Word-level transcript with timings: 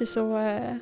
alltid 0.00 0.08
så 0.08 0.38
eh, 0.38 0.76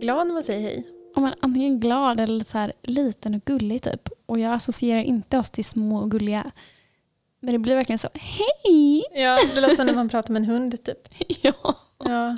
glad 0.00 0.26
när 0.26 0.34
man 0.34 0.42
säger 0.42 0.60
hej. 0.60 0.86
Om 1.16 1.22
man 1.22 1.32
är 1.32 1.38
antingen 1.40 1.80
glad 1.80 2.20
eller 2.20 2.44
så 2.44 2.58
här 2.58 2.72
liten 2.82 3.34
och 3.34 3.44
gullig 3.44 3.82
typ. 3.82 4.08
Och 4.26 4.38
jag 4.38 4.52
associerar 4.52 5.02
inte 5.02 5.38
oss 5.38 5.50
till 5.50 5.64
små 5.64 5.98
och 5.98 6.10
gulliga. 6.10 6.50
Men 7.40 7.52
det 7.52 7.58
blir 7.58 7.74
verkligen 7.74 7.98
så, 7.98 8.08
hej! 8.14 9.04
Ja, 9.14 9.38
det 9.54 9.60
låter 9.60 9.74
som 9.76 9.86
när 9.86 9.94
man 9.94 10.08
pratar 10.08 10.32
med 10.32 10.40
en 10.42 10.48
hund 10.48 10.84
typ. 10.84 11.08
Ja. 11.42 11.54
Ja, 11.98 12.36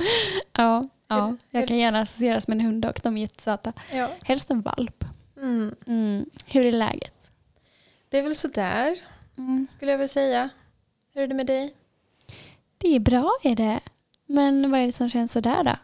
Ja, 0.53 0.85
ja. 1.09 1.37
Jag 1.51 1.69
kan 1.69 1.79
gärna 1.79 2.01
associeras 2.01 2.49
med 2.49 2.59
en 2.61 2.67
hund 2.67 2.85
och 2.85 3.01
de 3.03 3.17
är 3.17 3.21
jättesöta. 3.21 3.73
ja. 3.93 4.09
Helst 4.25 4.51
en 4.51 4.63
valp. 4.63 5.05
Mm. 5.37 5.75
Mm. 5.87 6.27
Hur 6.47 6.67
är 6.67 6.73
läget? 6.73 7.31
Det 8.09 8.19
är 8.19 8.23
väl 8.23 8.35
sådär 8.37 8.97
Mm. 9.39 9.67
skulle 9.67 9.91
jag 9.91 9.99
väl 9.99 10.09
säga. 10.09 10.49
Hur 11.15 11.23
är 11.23 11.27
det 11.27 11.35
med 11.35 11.47
dig? 11.47 11.75
Det 12.79 12.97
är 12.97 13.01
bra 13.01 13.31
är 13.43 13.57
det. 13.57 13.81
Men 14.27 14.71
vad 14.71 14.81
är 14.81 14.87
det 14.87 14.93
som 14.93 15.09
känns 15.09 15.33
sådär 15.33 15.65
då? 15.65 15.77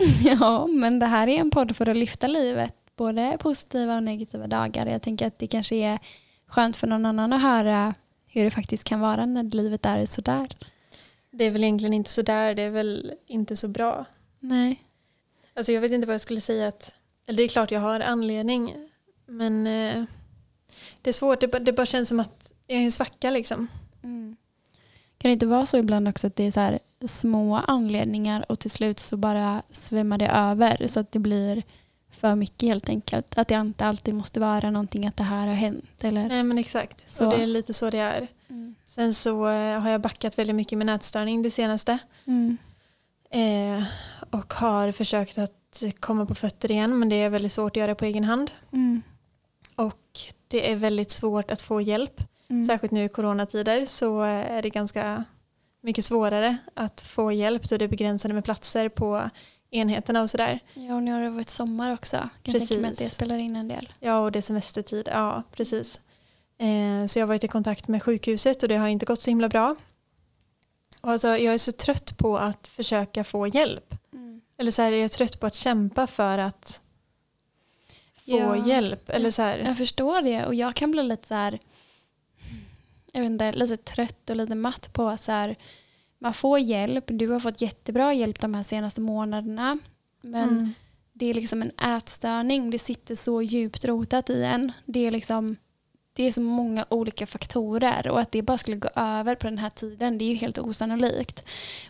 ja, 0.24 0.66
men 0.66 0.98
det 0.98 1.06
här 1.06 1.26
är 1.28 1.36
en 1.40 1.50
podd 1.50 1.76
för 1.76 1.88
att 1.88 1.96
lyfta 1.96 2.26
livet. 2.26 2.74
Både 2.96 3.36
positiva 3.40 3.96
och 3.96 4.02
negativa 4.02 4.46
dagar. 4.46 4.86
Jag 4.86 5.02
tänker 5.02 5.26
att 5.26 5.38
det 5.38 5.46
kanske 5.46 5.76
är 5.76 5.98
skönt 6.46 6.76
för 6.76 6.86
någon 6.86 7.06
annan 7.06 7.32
att 7.32 7.42
höra 7.42 7.94
hur 8.26 8.44
det 8.44 8.50
faktiskt 8.50 8.84
kan 8.84 9.00
vara 9.00 9.26
när 9.26 9.42
livet 9.42 9.86
är 9.86 10.06
sådär. 10.06 10.56
Det 11.30 11.44
är 11.44 11.50
väl 11.50 11.64
egentligen 11.64 11.92
inte 11.94 12.10
sådär, 12.10 12.54
det 12.54 12.62
är 12.62 12.70
väl 12.70 13.12
inte 13.26 13.56
så 13.56 13.68
bra. 13.68 14.04
Nej. 14.40 14.84
Alltså 15.54 15.72
jag 15.72 15.80
vet 15.80 15.92
inte 15.92 16.06
vad 16.06 16.14
jag 16.14 16.20
skulle 16.20 16.40
säga 16.40 16.68
att, 16.68 16.94
eller 17.26 17.36
det 17.36 17.42
är 17.42 17.48
klart 17.48 17.70
jag 17.70 17.80
har 17.80 18.00
anledning, 18.00 18.74
men 19.26 19.66
eh, 19.66 20.04
det 21.02 21.10
är 21.10 21.12
svårt, 21.12 21.40
det, 21.40 21.48
bara- 21.48 21.58
det 21.62 21.72
bara 21.72 21.86
känns 21.86 22.08
som 22.08 22.20
att 22.20 22.52
jag 22.66 22.78
är 22.78 22.84
en 22.84 22.92
svacka 22.92 23.30
liksom. 23.30 23.68
Kan 25.20 25.28
det 25.28 25.32
inte 25.32 25.46
vara 25.46 25.66
så 25.66 25.76
ibland 25.76 26.08
också 26.08 26.26
att 26.26 26.36
det 26.36 26.44
är 26.44 26.50
så 26.50 26.60
här 26.60 26.78
små 27.06 27.56
anledningar 27.56 28.44
och 28.48 28.58
till 28.58 28.70
slut 28.70 28.98
så 28.98 29.16
bara 29.16 29.62
svämmar 29.70 30.18
det 30.18 30.28
över 30.28 30.86
så 30.86 31.00
att 31.00 31.12
det 31.12 31.18
blir 31.18 31.62
för 32.10 32.34
mycket 32.34 32.68
helt 32.68 32.88
enkelt. 32.88 33.38
Att 33.38 33.48
det 33.48 33.54
inte 33.54 33.86
alltid 33.86 34.14
måste 34.14 34.40
vara 34.40 34.70
någonting 34.70 35.06
att 35.06 35.16
det 35.16 35.22
här 35.22 35.46
har 35.46 35.54
hänt. 35.54 36.04
Eller? 36.04 36.28
Nej 36.28 36.42
men 36.42 36.58
exakt, 36.58 37.10
Så. 37.10 37.26
och 37.26 37.36
det 37.36 37.42
är 37.42 37.46
lite 37.46 37.72
så 37.72 37.90
det 37.90 37.98
är. 37.98 38.26
Mm. 38.48 38.74
Sen 38.86 39.14
så 39.14 39.48
eh, 39.48 39.80
har 39.80 39.90
jag 39.90 40.00
backat 40.00 40.38
väldigt 40.38 40.56
mycket 40.56 40.78
med 40.78 40.86
nätstörning 40.86 41.42
det 41.42 41.50
senaste. 41.50 41.98
Mm. 42.24 42.56
Eh, 43.30 43.84
och 44.30 44.52
har 44.52 44.92
försökt 44.92 45.38
att 45.38 45.82
komma 46.00 46.26
på 46.26 46.34
fötter 46.34 46.70
igen 46.70 46.98
men 46.98 47.08
det 47.08 47.16
är 47.16 47.30
väldigt 47.30 47.52
svårt 47.52 47.72
att 47.72 47.80
göra 47.80 47.94
på 47.94 48.04
egen 48.04 48.24
hand. 48.24 48.50
Mm. 48.72 49.02
Och 49.76 50.20
det 50.48 50.70
är 50.70 50.76
väldigt 50.76 51.10
svårt 51.10 51.50
att 51.50 51.60
få 51.60 51.80
hjälp. 51.80 52.20
Mm. 52.50 52.66
Särskilt 52.66 52.92
nu 52.92 53.04
i 53.04 53.08
coronatider 53.08 53.86
så 53.86 54.22
är 54.22 54.62
det 54.62 54.70
ganska 54.70 55.24
mycket 55.80 56.04
svårare 56.04 56.56
att 56.74 57.00
få 57.00 57.32
hjälp 57.32 57.62
då 57.68 57.76
det 57.76 57.84
är 57.84 57.88
begränsade 57.88 58.34
med 58.34 58.44
platser 58.44 58.88
på 58.88 59.30
enheterna 59.70 60.22
och 60.22 60.30
sådär. 60.30 60.60
Ja, 60.74 60.94
och 60.94 61.02
nu 61.02 61.12
har 61.12 61.20
det 61.20 61.30
varit 61.30 61.50
sommar 61.50 61.92
också. 61.92 62.16
Kan 62.42 62.54
jag 62.54 62.68
tänka 62.68 62.74
mig 62.80 62.88
att 62.90 62.94
det 62.96 62.98
Precis. 63.04 63.12
spelar 63.12 63.36
in 63.36 63.56
en 63.56 63.68
del. 63.68 63.92
Ja 64.00 64.18
och 64.20 64.32
det 64.32 64.38
är 64.38 64.42
semestertid, 64.42 65.08
ja 65.12 65.42
precis. 65.52 66.00
Eh, 66.58 67.06
så 67.06 67.18
jag 67.18 67.22
har 67.22 67.28
varit 67.28 67.44
i 67.44 67.48
kontakt 67.48 67.88
med 67.88 68.02
sjukhuset 68.02 68.62
och 68.62 68.68
det 68.68 68.76
har 68.76 68.88
inte 68.88 69.06
gått 69.06 69.20
så 69.20 69.30
himla 69.30 69.48
bra. 69.48 69.76
Och 71.00 71.10
alltså, 71.10 71.28
jag 71.28 71.54
är 71.54 71.58
så 71.58 71.72
trött 71.72 72.18
på 72.18 72.38
att 72.38 72.68
försöka 72.68 73.24
få 73.24 73.46
hjälp. 73.46 73.94
Eller 74.58 74.70
så 74.70 74.82
här, 74.82 74.92
jag 74.92 75.00
är 75.04 75.08
trött 75.08 75.40
på 75.40 75.46
att 75.46 75.54
kämpa 75.54 76.06
för 76.06 76.38
att 76.38 76.80
få 78.14 78.30
Ja. 78.30 78.66
hjälp. 78.68 79.08
Eller 79.10 79.30
så 79.30 79.42
här, 79.42 79.58
Jag 79.58 79.78
förstår 79.78 80.22
det 80.22 80.46
och 80.46 80.54
jag 80.54 80.74
kan 80.74 80.90
bli 80.90 81.02
lite 81.02 81.26
så 81.28 81.34
här, 81.34 81.58
jag 83.12 83.20
vet 83.20 83.30
inte, 83.30 83.52
lite 83.52 83.76
trött 83.76 84.30
och 84.30 84.36
lite 84.36 84.54
matt 84.54 84.92
på 84.92 85.08
att 85.08 85.20
så 85.20 85.32
här, 85.32 85.56
man 86.18 86.34
får 86.34 86.58
hjälp, 86.58 87.04
du 87.06 87.28
har 87.28 87.40
fått 87.40 87.60
jättebra 87.60 88.14
hjälp 88.14 88.40
de 88.40 88.54
här 88.54 88.62
senaste 88.62 89.00
månaderna. 89.00 89.78
Men 90.20 90.48
mm, 90.48 90.72
det 91.12 91.26
är 91.26 91.34
liksom 91.34 91.62
en 91.62 91.96
ätstörning, 91.96 92.70
det 92.70 92.78
sitter 92.78 93.14
så 93.14 93.42
djupt 93.42 93.84
rotat 93.84 94.30
i 94.30 94.42
en. 94.42 94.72
Det 94.84 95.06
är 95.06 95.10
liksom 95.10 95.56
det 96.12 96.24
är 96.24 96.30
så 96.30 96.40
många 96.40 96.86
olika 96.88 97.26
faktorer 97.26 98.08
och 98.08 98.20
att 98.20 98.32
det 98.32 98.42
bara 98.42 98.58
skulle 98.58 98.76
gå 98.76 98.88
över 98.96 99.34
på 99.34 99.46
den 99.46 99.58
här 99.58 99.70
tiden 99.70 100.18
det 100.18 100.24
är 100.24 100.28
ju 100.28 100.34
helt 100.34 100.58
osannolikt. 100.58 101.44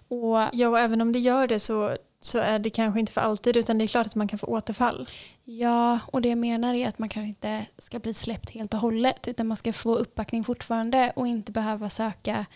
Och 0.09 0.39
ja 0.53 0.69
och 0.69 0.79
även 0.79 1.01
om 1.01 1.13
det 1.13 1.19
gör 1.19 1.47
det 1.47 1.61
så, 1.61 1.97
så 2.21 2.39
är 2.39 2.59
det 2.59 2.71
kanske 2.71 3.01
inte 3.01 3.13
för 3.13 3.21
alltid 3.21 3.57
utan 3.57 3.79
det 3.79 3.85
är 3.85 3.87
klart 3.87 4.07
att 4.07 4.15
man 4.15 4.29
kan 4.29 4.39
få 4.39 4.47
återfall. 4.47 5.09
Ja, 5.45 6.01
och 6.07 6.23
det 6.23 6.29
jag 6.29 6.39
menar 6.39 6.75
är 6.75 6.89
att 6.89 6.99
man 6.99 7.09
kanske 7.09 7.29
inte 7.29 7.67
ska 7.79 7.99
bli 7.99 8.15
släppt 8.15 8.51
helt 8.51 8.75
och 8.75 8.81
hållet 8.81 9.29
utan 9.29 9.47
man 9.47 9.57
ska 9.57 9.73
få 9.73 9.95
uppbackning 9.97 10.45
fortfarande 10.45 11.13
och 11.17 11.27
inte 11.27 11.53
behöva 11.53 11.91
söka 11.91 12.47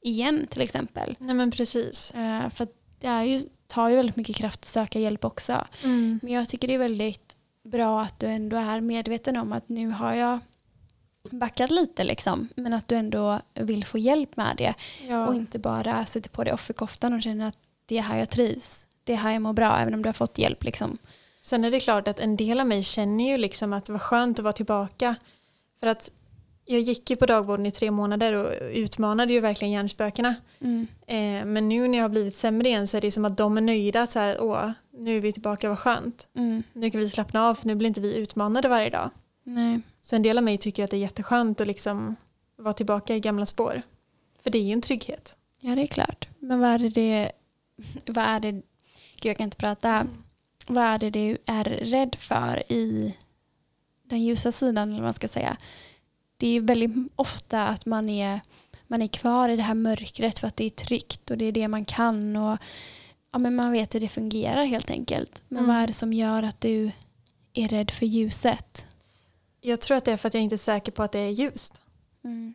igen 0.00 0.46
till 0.50 0.60
exempel. 0.60 1.16
Nej 1.18 1.34
men 1.34 1.50
precis. 1.50 2.10
Eh, 2.10 2.48
för 2.48 2.68
det 3.00 3.06
är 3.06 3.22
ju, 3.22 3.42
tar 3.66 3.88
ju 3.88 3.96
väldigt 3.96 4.16
mycket 4.16 4.36
kraft 4.36 4.60
att 4.60 4.64
söka 4.64 4.98
hjälp 4.98 5.24
också. 5.24 5.64
Mm. 5.84 6.20
Men 6.22 6.32
jag 6.32 6.48
tycker 6.48 6.68
det 6.68 6.74
är 6.74 6.78
väldigt 6.78 7.36
bra 7.64 8.02
att 8.02 8.18
du 8.20 8.26
ändå 8.26 8.56
är 8.56 8.80
medveten 8.80 9.36
om 9.36 9.52
att 9.52 9.68
nu 9.68 9.88
har 9.90 10.14
jag 10.14 10.38
backat 11.30 11.70
lite 11.70 12.04
liksom 12.04 12.48
men 12.56 12.72
att 12.72 12.88
du 12.88 12.96
ändå 12.96 13.40
vill 13.54 13.84
få 13.84 13.98
hjälp 13.98 14.36
med 14.36 14.56
det 14.56 14.74
Ja. 15.08 15.26
och 15.26 15.34
inte 15.34 15.58
bara 15.58 16.06
sätter 16.06 16.30
på 16.30 16.44
dig 16.44 16.52
offerkoftan 16.52 17.12
och 17.12 17.22
känner 17.22 17.48
att 17.48 17.58
det 17.86 17.98
är 17.98 18.02
här 18.02 18.18
jag 18.18 18.30
trivs. 18.30 18.86
Det 19.04 19.12
är 19.12 19.16
här 19.16 19.32
jag 19.32 19.42
mår 19.42 19.52
bra 19.52 19.78
även 19.78 19.94
om 19.94 20.02
du 20.02 20.08
har 20.08 20.12
fått 20.12 20.38
hjälp 20.38 20.64
liksom. 20.64 20.96
Sen 21.42 21.64
är 21.64 21.70
det 21.70 21.80
klart 21.80 22.08
att 22.08 22.20
en 22.20 22.36
del 22.36 22.60
av 22.60 22.66
mig 22.66 22.82
känner 22.82 23.30
ju 23.30 23.38
liksom 23.38 23.72
att 23.72 23.84
det 23.84 23.92
var 23.92 23.98
skönt 23.98 24.38
att 24.38 24.42
vara 24.42 24.52
tillbaka. 24.52 25.14
För 25.80 25.86
att 25.86 26.10
jag 26.64 26.80
gick 26.80 27.10
ju 27.10 27.16
på 27.16 27.26
dagvården 27.26 27.66
i 27.66 27.70
tre 27.70 27.90
månader 27.90 28.32
och 28.32 28.52
utmanade 28.72 29.32
ju 29.32 29.40
verkligen 29.40 29.72
hjärnspökena. 29.72 30.34
Mm. 30.60 30.86
Eh, 31.06 31.46
men 31.46 31.68
nu 31.68 31.88
när 31.88 31.98
jag 31.98 32.04
har 32.04 32.08
blivit 32.08 32.36
sämre 32.36 32.68
igen 32.68 32.88
så 32.88 32.96
är 32.96 33.00
det 33.00 33.10
som 33.10 33.24
att 33.24 33.36
de 33.36 33.56
är 33.56 33.60
nöjda. 33.60 34.06
Så 34.06 34.18
här, 34.18 34.42
Åh, 34.42 34.70
nu 34.90 35.16
är 35.16 35.20
vi 35.20 35.32
tillbaka, 35.32 35.68
vad 35.68 35.78
skönt. 35.78 36.28
Mm. 36.34 36.62
Nu 36.72 36.90
kan 36.90 37.00
vi 37.00 37.10
slappna 37.10 37.48
av 37.48 37.54
för 37.54 37.66
nu 37.66 37.74
blir 37.74 37.88
inte 37.88 38.00
vi 38.00 38.16
utmanade 38.16 38.68
varje 38.68 38.90
dag. 38.90 39.10
Nej. 39.44 39.80
Så 40.00 40.16
en 40.16 40.22
del 40.22 40.38
av 40.38 40.44
mig 40.44 40.58
tycker 40.58 40.84
att 40.84 40.90
det 40.90 40.96
är 40.96 41.00
jätteskönt 41.00 41.60
att 41.60 41.66
liksom 41.66 42.16
vara 42.56 42.74
tillbaka 42.74 43.16
i 43.16 43.20
gamla 43.20 43.46
spår. 43.46 43.82
För 44.42 44.50
det 44.50 44.58
är 44.58 44.62
ju 44.62 44.72
en 44.72 44.80
trygghet. 44.80 45.36
Ja, 45.60 45.74
det 45.74 45.82
är 45.82 45.86
klart. 45.86 46.28
Men 46.38 46.60
vad 46.60 46.70
är 46.70 46.78
det 46.78 47.32
vad 48.06 48.24
är 48.24 48.40
det, 48.40 48.62
gud 49.22 49.30
jag 49.30 49.36
kan 49.36 49.44
inte 49.44 49.56
prata, 49.56 50.06
vad 50.66 50.84
är 50.84 50.98
det 50.98 51.10
du 51.10 51.38
är 51.46 51.64
rädd 51.64 52.16
för 52.18 52.72
i 52.72 53.16
den 54.02 54.22
ljusa 54.22 54.52
sidan 54.52 54.88
eller 54.88 54.98
vad 55.00 55.06
man 55.06 55.14
ska 55.14 55.28
säga. 55.28 55.56
Det 56.36 56.46
är 56.46 56.52
ju 56.52 56.60
väldigt 56.60 56.90
ofta 57.16 57.66
att 57.66 57.86
man 57.86 58.08
är, 58.08 58.40
man 58.86 59.02
är 59.02 59.08
kvar 59.08 59.48
i 59.48 59.56
det 59.56 59.62
här 59.62 59.74
mörkret 59.74 60.38
för 60.38 60.46
att 60.46 60.56
det 60.56 60.64
är 60.64 60.70
tryggt 60.70 61.30
och 61.30 61.38
det 61.38 61.44
är 61.44 61.52
det 61.52 61.68
man 61.68 61.84
kan 61.84 62.36
och 62.36 62.58
ja, 63.32 63.38
men 63.38 63.54
man 63.56 63.72
vet 63.72 63.94
hur 63.94 64.00
det 64.00 64.08
fungerar 64.08 64.64
helt 64.64 64.90
enkelt. 64.90 65.42
Men 65.48 65.58
Mm. 65.64 65.74
vad 65.74 65.82
är 65.82 65.86
det 65.86 65.92
som 65.92 66.12
gör 66.12 66.42
att 66.42 66.60
du 66.60 66.90
är 67.52 67.68
rädd 67.68 67.90
för 67.90 68.06
ljuset? 68.06 68.84
Jag 69.60 69.80
tror 69.80 69.96
att 69.96 70.04
det 70.04 70.12
är 70.12 70.16
för 70.16 70.28
att 70.28 70.34
jag 70.34 70.42
inte 70.42 70.56
är 70.56 70.58
säker 70.58 70.92
på 70.92 71.02
att 71.02 71.12
det 71.12 71.18
är 71.18 71.30
ljust. 71.30 71.80
Mm. 72.24 72.54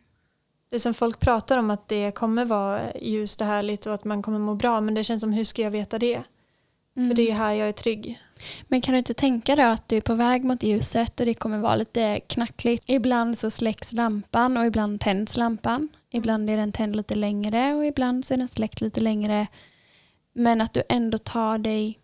Det 0.70 0.80
som 0.80 0.94
folk 0.94 1.20
pratar 1.20 1.58
om 1.58 1.70
att 1.70 1.88
det 1.88 2.10
kommer 2.10 2.44
vara 2.44 2.96
ljust 3.00 3.40
och 3.40 3.46
härligt 3.46 3.86
och 3.86 3.94
att 3.94 4.04
man 4.04 4.22
kommer 4.22 4.38
må 4.38 4.54
bra. 4.54 4.80
Men 4.80 4.94
det 4.94 5.04
känns 5.04 5.20
som 5.20 5.32
hur 5.32 5.44
ska 5.44 5.62
jag 5.62 5.70
veta 5.70 5.98
det? 5.98 6.22
Mm. 6.98 7.10
För 7.10 7.14
det 7.14 7.30
är 7.30 7.34
här 7.34 7.52
jag 7.52 7.68
är 7.68 7.72
trygg. 7.72 8.18
Men 8.68 8.80
kan 8.80 8.92
du 8.92 8.98
inte 8.98 9.14
tänka 9.14 9.56
dig 9.56 9.64
att 9.64 9.88
du 9.88 9.96
är 9.96 10.00
på 10.00 10.14
väg 10.14 10.44
mot 10.44 10.62
ljuset 10.62 11.20
och 11.20 11.26
det 11.26 11.34
kommer 11.34 11.58
vara 11.58 11.76
lite 11.76 12.20
knackligt. 12.20 12.84
Ibland 12.86 13.38
så 13.38 13.50
släcks 13.50 13.92
lampan 13.92 14.56
och 14.56 14.66
ibland 14.66 15.00
tänds 15.00 15.36
lampan. 15.36 15.88
Ibland 16.10 16.50
är 16.50 16.56
den 16.56 16.72
tänd 16.72 16.96
lite 16.96 17.14
längre 17.14 17.74
och 17.74 17.86
ibland 17.86 18.24
så 18.24 18.34
är 18.34 18.38
den 18.38 18.48
släckt 18.48 18.80
lite 18.80 19.00
längre. 19.00 19.46
Men 20.32 20.60
att 20.60 20.72
du 20.72 20.82
ändå 20.88 21.18
tar 21.18 21.58
dig 21.58 21.98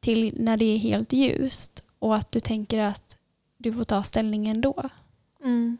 till 0.00 0.34
när 0.42 0.56
det 0.56 0.64
är 0.64 0.78
helt 0.78 1.12
ljust 1.12 1.86
och 1.98 2.16
att 2.16 2.32
du 2.32 2.40
tänker 2.40 2.78
att 2.78 3.16
du 3.56 3.72
får 3.72 3.84
ta 3.84 4.02
ställning 4.02 4.48
ändå. 4.48 4.90
Mm. 5.44 5.78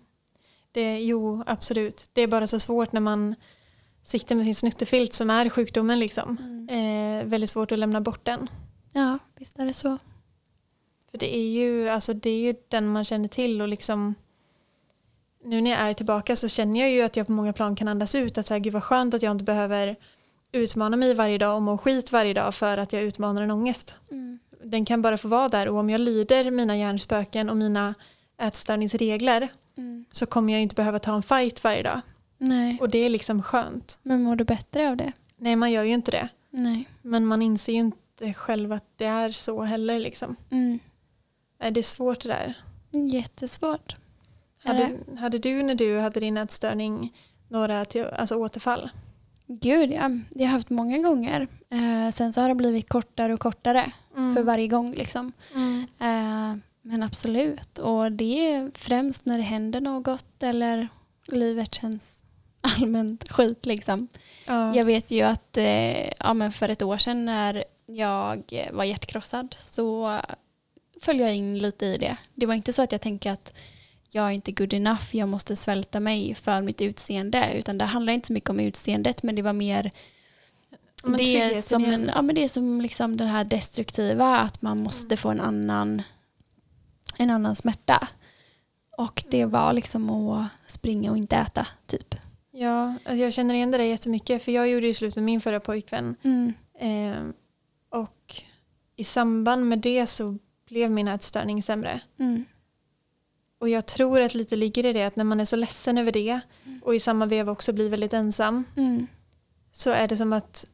Det, 0.72 1.00
jo, 1.00 1.42
absolut. 1.46 2.10
Det 2.12 2.22
är 2.22 2.26
bara 2.26 2.46
så 2.46 2.60
svårt 2.60 2.92
när 2.92 3.00
man 3.00 3.34
sitter 4.08 4.34
med 4.34 4.44
sin 4.44 4.54
snuttefilt 4.54 5.12
som 5.12 5.30
är 5.30 5.48
sjukdomen. 5.48 5.98
Liksom. 5.98 6.38
Eh, 6.70 7.26
väldigt 7.26 7.50
svårt 7.50 7.72
att 7.72 7.78
lämna 7.78 8.00
bort 8.00 8.24
den. 8.24 8.50
Ja, 8.92 9.18
visst 9.36 9.58
är 9.58 9.66
det 9.66 9.72
så. 9.72 9.98
För 11.10 11.18
det 11.18 11.36
är 11.36 11.48
ju, 11.48 11.88
alltså, 11.88 12.14
det 12.14 12.30
är 12.30 12.40
ju 12.40 12.54
den 12.68 12.88
man 12.88 13.04
känner 13.04 13.28
till 13.28 13.62
och 13.62 13.68
liksom 13.68 14.14
nu 15.44 15.60
när 15.60 15.70
jag 15.70 15.80
är 15.80 15.94
tillbaka 15.94 16.36
så 16.36 16.48
känner 16.48 16.80
jag 16.80 16.90
ju 16.90 17.02
att 17.02 17.16
jag 17.16 17.26
på 17.26 17.32
många 17.32 17.52
plan 17.52 17.76
kan 17.76 17.88
andas 17.88 18.14
ut 18.14 18.38
att 18.38 18.46
så 18.46 18.54
här, 18.54 18.58
gud 18.58 18.72
vad 18.72 18.84
skönt 18.84 19.14
att 19.14 19.22
jag 19.22 19.30
inte 19.30 19.44
behöver 19.44 19.96
utmana 20.52 20.96
mig 20.96 21.14
varje 21.14 21.38
dag 21.38 21.56
och 21.56 21.62
må 21.62 21.78
skit 21.78 22.12
varje 22.12 22.34
dag 22.34 22.54
för 22.54 22.78
att 22.78 22.92
jag 22.92 23.02
utmanar 23.02 23.42
en 23.42 23.50
ångest. 23.50 23.94
Den 24.64 24.84
kan 24.84 25.02
bara 25.02 25.18
få 25.18 25.28
vara 25.28 25.48
där 25.48 25.68
och 25.68 25.78
om 25.78 25.90
jag 25.90 26.00
lyder 26.00 26.50
mina 26.50 26.76
hjärnspöken 26.76 27.50
och 27.50 27.56
mina 27.56 27.94
ätstörningsregler 28.38 29.48
så 30.10 30.26
kommer 30.26 30.52
jag 30.52 30.62
inte 30.62 30.74
behöva 30.74 30.98
ta 30.98 31.14
en 31.14 31.22
fight 31.22 31.64
varje 31.64 31.82
dag. 31.82 32.00
Nej, 32.38 32.78
Och 32.80 32.88
det 32.90 32.98
är 32.98 33.08
liksom 33.10 33.42
skönt. 33.42 33.98
men 34.02 34.22
mår 34.22 34.36
du 34.36 34.44
bättre 34.44 34.90
av 34.90 34.96
det? 34.96 35.12
Nej, 35.36 35.56
man 35.56 35.70
gör 35.72 35.82
ju 35.82 35.92
inte 35.92 36.10
det. 36.10 36.28
Nej. 36.50 36.88
Men 37.02 37.26
man 37.26 37.42
inser 37.42 37.72
ju 37.72 37.78
inte 37.78 38.32
själv 38.34 38.72
att 38.72 38.84
det 38.96 39.04
är 39.04 39.30
så 39.30 39.62
heller. 39.62 39.98
Liksom. 39.98 40.36
Mm. 40.50 40.78
Det 41.58 41.80
är 41.80 41.82
svårt 41.82 42.20
det 42.22 42.28
där. 42.28 42.54
Jättesvårt. 43.12 43.96
Hade, 44.64 44.90
hade 45.18 45.38
du 45.38 45.62
när 45.62 45.74
du 45.74 45.98
hade 45.98 46.20
din 46.20 46.36
ätstörning 46.36 47.12
några 47.48 47.84
till, 47.84 48.04
alltså 48.04 48.34
återfall? 48.34 48.90
Gud 49.46 49.92
ja, 49.92 50.08
det 50.08 50.38
har 50.38 50.42
jag 50.44 50.46
haft 50.48 50.70
många 50.70 50.98
gånger. 50.98 51.46
Eh, 51.70 52.10
sen 52.12 52.32
så 52.32 52.40
har 52.40 52.48
det 52.48 52.54
blivit 52.54 52.88
kortare 52.88 53.34
och 53.34 53.40
kortare 53.40 53.92
Mm. 54.16 54.34
för 54.36 54.42
varje 54.42 54.68
gång. 54.68 54.92
Liksom. 54.94 55.32
Mm. 55.54 55.80
Eh, 55.98 56.58
men 56.82 57.02
absolut, 57.02 57.78
och 57.78 58.12
det 58.12 58.52
är 58.52 58.70
främst 58.74 59.26
när 59.26 59.36
det 59.38 59.44
händer 59.44 59.80
något 59.80 60.42
eller 60.42 60.88
livet 61.26 61.74
känns 61.74 62.22
allmänt 62.60 63.32
skit. 63.32 63.66
Liksom. 63.66 64.08
Ja. 64.46 64.76
Jag 64.76 64.84
vet 64.84 65.10
ju 65.10 65.22
att 65.22 65.56
eh, 65.56 66.08
ja, 66.08 66.34
men 66.34 66.52
för 66.52 66.68
ett 66.68 66.82
år 66.82 66.98
sedan 66.98 67.24
när 67.24 67.64
jag 67.86 68.68
var 68.72 68.84
hjärtkrossad 68.84 69.54
så 69.58 70.20
föll 71.02 71.20
jag 71.20 71.34
in 71.34 71.58
lite 71.58 71.86
i 71.86 71.98
det. 71.98 72.16
Det 72.34 72.46
var 72.46 72.54
inte 72.54 72.72
så 72.72 72.82
att 72.82 72.92
jag 72.92 73.00
tänkte 73.00 73.32
att 73.32 73.58
jag 74.10 74.26
är 74.26 74.30
inte 74.30 74.52
good 74.52 74.72
enough, 74.72 75.16
jag 75.16 75.28
måste 75.28 75.56
svälta 75.56 76.00
mig 76.00 76.34
för 76.34 76.62
mitt 76.62 76.80
utseende. 76.80 77.52
Utan 77.54 77.78
det 77.78 77.84
handlar 77.84 78.12
inte 78.12 78.26
så 78.26 78.32
mycket 78.32 78.50
om 78.50 78.60
utseendet 78.60 79.22
men 79.22 79.34
det 79.34 79.42
var 79.42 79.52
mer 79.52 79.90
Men 81.04 81.16
det, 81.16 81.40
är 81.40 81.60
som 81.60 81.84
en, 81.84 82.10
ja, 82.14 82.22
men 82.22 82.34
det 82.34 82.44
är 82.44 82.48
som 82.48 82.80
liksom 82.80 83.16
det 83.16 83.24
här 83.24 83.44
destruktiva, 83.44 84.38
att 84.38 84.62
man 84.62 84.82
måste 84.82 85.16
få 85.16 85.28
en 85.28 85.40
annan, 85.40 86.02
en 87.16 87.30
annan 87.30 87.56
smärta. 87.56 88.08
Och 88.96 89.24
det 89.30 89.44
var 89.44 89.72
liksom 89.72 90.10
att 90.10 90.48
springa 90.66 91.10
och 91.10 91.16
inte 91.16 91.36
äta, 91.36 91.66
typ. 91.86 92.14
Ja, 92.60 92.94
alltså 93.04 93.14
jag 93.22 93.32
känner 93.32 93.54
igen 93.54 93.70
det 93.70 93.78
där 93.78 93.84
jättemycket 93.84 94.42
för 94.42 94.52
jag 94.52 94.68
gjorde 94.68 94.86
ju 94.86 94.94
slut 94.94 95.14
med 95.16 95.24
min 95.24 95.40
förra 95.40 95.60
pojkvän 95.60 96.16
Mm. 96.22 96.52
eh, 96.78 97.24
och 98.00 98.34
i 98.96 99.04
samband 99.04 99.68
med 99.68 99.78
det 99.78 100.06
så 100.06 100.38
blev 100.68 100.92
min 100.92 101.08
ätstörning 101.08 101.62
sämre. 101.62 102.00
Mm. 102.18 102.44
Och 103.60 103.68
jag 103.68 103.86
tror 103.86 104.20
att 104.20 104.34
lite 104.34 104.56
ligger 104.56 104.86
i 104.86 104.92
det 104.92 105.04
att 105.04 105.16
när 105.16 105.24
man 105.24 105.40
är 105.40 105.44
så 105.44 105.56
ledsen 105.56 105.98
över 105.98 106.12
det 106.12 106.40
och 106.82 106.94
i 106.94 107.00
samma 107.00 107.26
veva 107.26 107.52
också 107.52 107.72
blir 107.72 107.90
väldigt 107.90 108.12
ensam 108.12 108.64
Mm. 108.76 109.06
så 109.72 109.90
är 109.90 110.08
det 110.08 110.16
som 110.16 110.32
att 110.32 110.64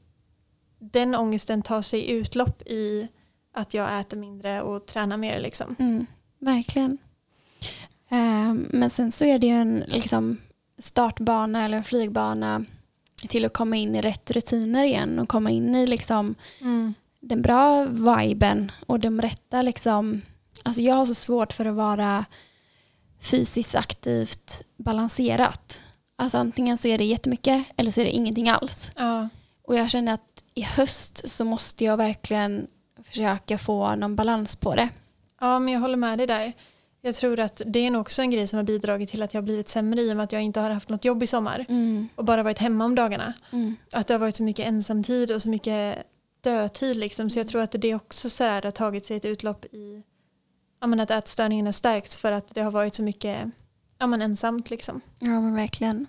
den 0.78 1.14
ångesten 1.14 1.62
tar 1.62 1.82
sig 1.82 2.10
utlopp 2.10 2.62
i 2.66 3.08
att 3.52 3.74
jag 3.74 4.00
äter 4.00 4.16
mindre 4.16 4.62
och 4.62 4.86
tränar 4.86 5.16
mer. 5.16 5.40
Liksom. 5.40 5.76
Mm. 5.78 6.06
Verkligen. 6.38 6.98
Ehm, 8.08 8.66
men 8.72 8.90
sen 8.90 9.12
så 9.12 9.24
är 9.24 9.38
det 9.38 9.46
ju 9.46 9.52
en 9.52 9.84
liksom, 9.86 10.36
startbana 10.78 11.64
eller 11.64 11.76
en 11.76 11.84
flygbana 11.84 12.64
till 13.28 13.44
att 13.44 13.52
komma 13.52 13.76
in 13.76 13.94
i 13.94 14.00
rätt 14.00 14.30
rutiner 14.30 14.84
igen 14.84 15.18
och 15.18 15.28
komma 15.28 15.50
in 15.50 15.74
i 15.74 15.86
liksom, 15.86 16.34
den 17.20 17.42
bra 17.42 17.84
viben 17.84 18.72
och 18.86 19.00
de 19.00 19.22
rätta 19.22 19.62
liksom, 19.62 20.22
alltså 20.62 20.82
jag 20.82 20.94
har 20.94 21.06
så 21.06 21.14
svårt 21.14 21.52
för 21.52 21.64
att 21.64 21.74
vara 21.74 22.24
fysiskt 23.20 23.74
aktivt 23.74 24.62
balanserat. 24.76 25.80
Alltså 26.16 26.38
antingen 26.38 26.78
så 26.78 26.88
är 26.88 26.98
det 26.98 27.04
jättemycket 27.04 27.66
eller 27.76 27.90
så 27.90 28.00
är 28.00 28.04
det 28.04 28.10
ingenting 28.10 28.48
alls. 28.48 28.90
Ja. 28.96 29.28
Och 29.62 29.76
jag 29.76 29.90
känner 29.90 30.14
att 30.14 30.44
i 30.54 30.62
höst 30.62 31.30
så 31.30 31.44
måste 31.44 31.84
jag 31.84 31.96
verkligen 31.96 32.66
försöka 33.04 33.58
få 33.58 33.94
någon 33.96 34.16
balans 34.16 34.56
på 34.56 34.74
det. 34.74 34.88
ja, 35.40 35.58
men 35.58 35.74
jag 35.74 35.80
håller 35.80 35.96
med 35.96 36.18
dig 36.18 36.26
där. 36.26 36.52
Jag 37.06 37.14
tror 37.14 37.40
att 37.40 37.62
det 37.66 37.78
är 37.78 37.90
nog 37.90 38.00
också 38.00 38.22
en 38.22 38.30
grej 38.30 38.46
som 38.46 38.56
har 38.56 38.64
bidragit 38.64 39.10
till 39.10 39.22
att 39.22 39.34
jag 39.34 39.40
har 39.40 39.44
blivit 39.44 39.68
sämre 39.68 40.00
i 40.00 40.12
och 40.12 40.16
med 40.16 40.24
att 40.24 40.32
jag 40.32 40.42
inte 40.42 40.60
har 40.60 40.70
haft 40.70 40.88
något 40.88 41.04
jobb 41.04 41.22
i 41.22 41.26
sommar 41.26 41.66
och 42.14 42.24
bara 42.24 42.42
varit 42.42 42.58
hemma 42.58 42.84
om 42.84 42.94
dagarna. 42.94 43.32
Mm. 43.50 43.76
Att 43.92 44.06
det 44.06 44.14
har 44.14 44.18
varit 44.18 44.36
så 44.36 44.42
mycket 44.42 44.66
ensamtid 44.66 45.30
och 45.30 45.42
så 45.42 45.48
mycket 45.48 46.06
dödtid 46.40 46.96
liksom. 46.96 47.30
Så 47.30 47.38
jag 47.38 47.48
tror 47.48 47.62
att 47.62 47.72
det 47.72 47.94
också 47.94 48.30
så 48.30 48.44
här 48.44 48.62
har 48.62 48.70
tagit 48.70 49.06
sig 49.06 49.16
ett 49.16 49.24
utlopp 49.24 49.64
i 49.64 50.02
ja, 50.80 50.86
men 50.86 51.00
att 51.00 51.10
ätstörningen 51.10 51.66
har 51.66 51.72
stärkts 51.72 52.16
för 52.16 52.32
att 52.32 52.54
det 52.54 52.62
har 52.62 52.70
varit 52.70 52.94
så 52.94 53.02
mycket 53.02 53.50
ja, 53.98 54.06
men 54.06 54.22
ensamt 54.22 54.70
liksom. 54.70 55.00
Ja 55.18 55.40
men 55.40 55.54
verkligen. 55.54 56.06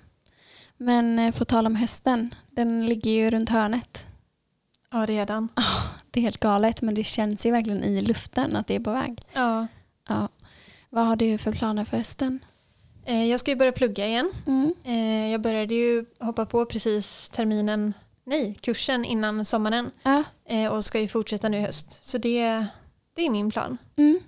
Men 0.78 1.20
eh, 1.20 1.36
på 1.36 1.46
tal 1.46 1.66
om 1.66 1.76
hösten, 1.76 2.36
den 2.50 2.86
ligger 2.86 3.12
ju 3.12 3.32
runt 3.32 3.50
hörnet. 3.50 4.06
Ja, 4.92 5.06
redan. 5.06 5.50
Det 6.12 6.20
är 6.20 6.22
helt 6.22 6.40
galet 6.40 6.82
men 6.82 6.96
det 6.96 7.04
känns 7.04 7.46
ju 7.46 7.52
verkligen 7.52 7.84
i 7.84 8.02
luften 8.02 8.56
att 8.56 8.68
det 8.68 8.76
är 8.76 8.80
på 8.80 8.92
väg. 8.92 9.22
Ja. 9.34 9.68
Ja. 10.08 10.30
Vad 10.96 11.06
har 11.06 11.16
du 11.16 11.38
för 11.38 11.52
planer 11.52 11.86
för 11.86 11.98
hösten? 11.98 12.40
Eh, 13.06 13.26
Jag 13.26 13.40
ska 13.40 13.52
ju 13.52 13.58
börja 13.58 13.72
plugga 13.72 14.08
igen. 14.08 14.32
Mm. 14.48 14.74
Eh, 14.84 15.32
Jag 15.32 15.42
började 15.42 15.74
ju 15.76 16.06
hoppa 16.20 16.46
på 16.46 16.66
precis 16.66 17.30
terminen, 17.30 17.94
nej, 18.24 18.58
kursen 18.62 19.06
innan 19.06 19.46
sommaren 19.46 19.92
eh, 20.50 20.68
och 20.74 20.86
ska 20.86 21.00
ju 21.02 21.08
fortsätta 21.08 21.50
nu 21.50 21.58
i 21.58 21.62
höst. 21.62 22.04
Så 22.06 22.18
det, 22.18 22.66
det 23.16 23.22
är 23.26 23.30
min 23.30 23.52
plan. 23.52 23.78
Mm. 23.96 24.20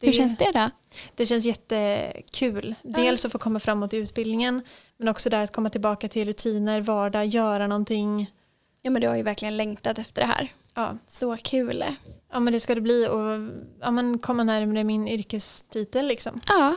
Det, 0.00 0.06
Hur 0.06 0.12
känns 0.12 0.38
det 0.38 0.50
då? 0.52 0.70
Det 1.14 1.26
känns 1.26 1.44
jättekul. 1.44 2.74
Dels 2.82 3.24
att 3.24 3.32
få 3.32 3.38
komma 3.38 3.60
framåt 3.60 3.94
i 3.94 3.96
utbildningen 3.96 4.62
men 4.96 5.08
också 5.08 5.30
där 5.30 5.44
att 5.44 5.52
komma 5.52 5.70
tillbaka 5.70 6.08
till 6.08 6.26
rutiner, 6.26 6.80
vardag, 6.80 7.26
göra 7.26 7.66
någonting. 7.66 8.30
Ja 8.86 8.90
men 8.90 9.02
du 9.02 9.08
har 9.08 9.16
ju 9.16 9.22
verkligen 9.22 9.56
längtat 9.56 9.98
efter 9.98 10.20
det 10.22 10.26
här. 10.26 10.52
Ja, 10.74 10.96
Så 11.06 11.36
kul. 11.36 11.84
ja 12.32 12.40
men 12.40 12.52
det 12.52 12.60
ska 12.60 12.74
det 12.74 12.80
bli 12.80 13.08
och 13.08 13.52
ja, 13.80 13.90
men 13.90 14.18
komma 14.18 14.44
närmare 14.44 14.84
min 14.84 15.08
yrkestitel 15.08 16.06
liksom. 16.06 16.40
Ja. 16.48 16.76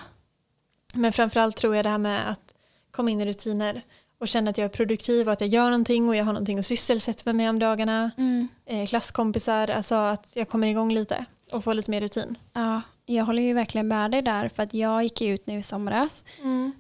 Men 0.94 1.14
framförallt 1.14 1.58
tror 1.58 1.76
jag 1.76 1.86
det 1.86 1.90
här 1.90 1.98
med 1.98 2.30
att 2.32 2.54
komma 2.92 3.10
in 3.10 3.22
i 3.22 3.26
rutiner 3.26 3.82
och 4.20 4.28
känna 4.28 4.50
att 4.50 4.58
jag 4.58 4.66
är 4.66 4.70
produktiv 4.70 5.28
och 5.28 5.34
att 5.34 5.42
jag 5.42 5.50
gör 5.50 5.66
någonting 5.66 6.10
och 6.10 6.16
jag 6.16 6.26
har 6.26 6.34
någonting 6.34 6.60
att 6.60 6.66
sysselsätta 6.66 7.22
mig 7.26 7.34
med 7.34 7.50
om 7.50 7.60
dagarna. 7.60 8.12
Mm. 8.18 8.48
Eh, 8.66 8.88
klasskompisar, 8.88 9.68
alltså 9.68 9.96
att 9.96 10.32
jag 10.36 10.50
kommer 10.50 10.68
igång 10.68 10.94
lite 10.94 11.26
och 11.52 11.64
får 11.64 11.74
lite 11.74 11.92
mer 11.92 12.02
rutin. 12.02 12.38
Ja, 12.54 12.82
jag 13.06 13.26
håller 13.26 13.42
ju 13.42 13.54
verkligen 13.54 13.88
med 13.88 14.12
dig 14.12 14.22
där 14.22 14.50
för 14.50 14.64
att 14.64 14.74
jag 14.74 15.04
gick 15.04 15.22
ut 15.22 15.48
nu 15.48 15.60
i 15.60 15.64
somras 15.64 16.24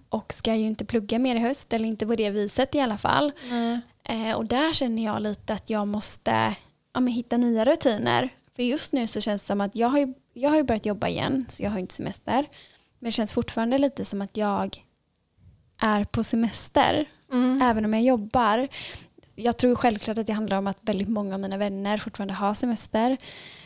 och 0.10 0.34
ska 0.34 0.56
ju 0.56 0.66
inte 0.68 0.86
plugga 0.86 1.20
mer 1.20 1.36
i 1.36 1.40
höst 1.40 1.74
eller 1.74 1.86
inte 1.88 2.08
på 2.08 2.16
det 2.16 2.30
viset 2.30 2.76
i 2.76 2.80
alla 2.80 2.98
fall. 2.98 3.32
Nej. 3.50 3.80
Eh, 4.10 4.36
och 4.36 4.46
där 4.46 4.74
känner 4.74 5.06
jag 5.06 5.22
lite 5.22 5.54
att 5.54 5.70
jag 5.70 5.88
måste 5.88 6.56
ja, 6.94 7.00
men 7.00 7.14
hitta 7.14 7.38
nya 7.38 7.66
rutiner. 7.66 8.30
För 8.56 8.64
just 8.64 8.94
nu 8.94 9.08
så 9.08 9.22
känns 9.22 9.42
det 9.42 9.48
som 9.48 9.62
att 9.62 9.76
jag 9.76 9.88
har 9.88 10.00
ju, 10.00 10.14
jag 10.34 10.50
har 10.50 10.58
ju 10.58 10.64
börjat 10.64 10.86
jobba 10.86 11.08
igen 11.08 11.46
så 11.50 11.64
jag 11.64 11.70
har 11.72 11.80
inte 11.80 11.94
semester. 11.96 12.46
Men 13.00 13.08
det 13.08 13.12
känns 13.12 13.34
fortfarande 13.34 13.78
lite 13.78 14.06
som 14.06 14.22
att 14.22 14.38
jag 14.38 14.84
är 15.82 16.04
på 16.04 16.24
semester 16.24 17.06
Mm. 17.32 17.62
även 17.62 17.86
om 17.86 17.94
jag 17.94 18.04
jobbar. 18.04 18.68
Jag 19.36 19.58
tror 19.58 19.76
självklart 19.76 20.18
att 20.18 20.26
det 20.28 20.34
handlar 20.34 20.58
om 20.58 20.68
att 20.68 20.78
väldigt 20.82 21.08
många 21.10 21.34
av 21.34 21.40
mina 21.40 21.58
vänner 21.58 21.98
fortfarande 21.98 22.34
har 22.34 22.54
semester. 22.54 23.18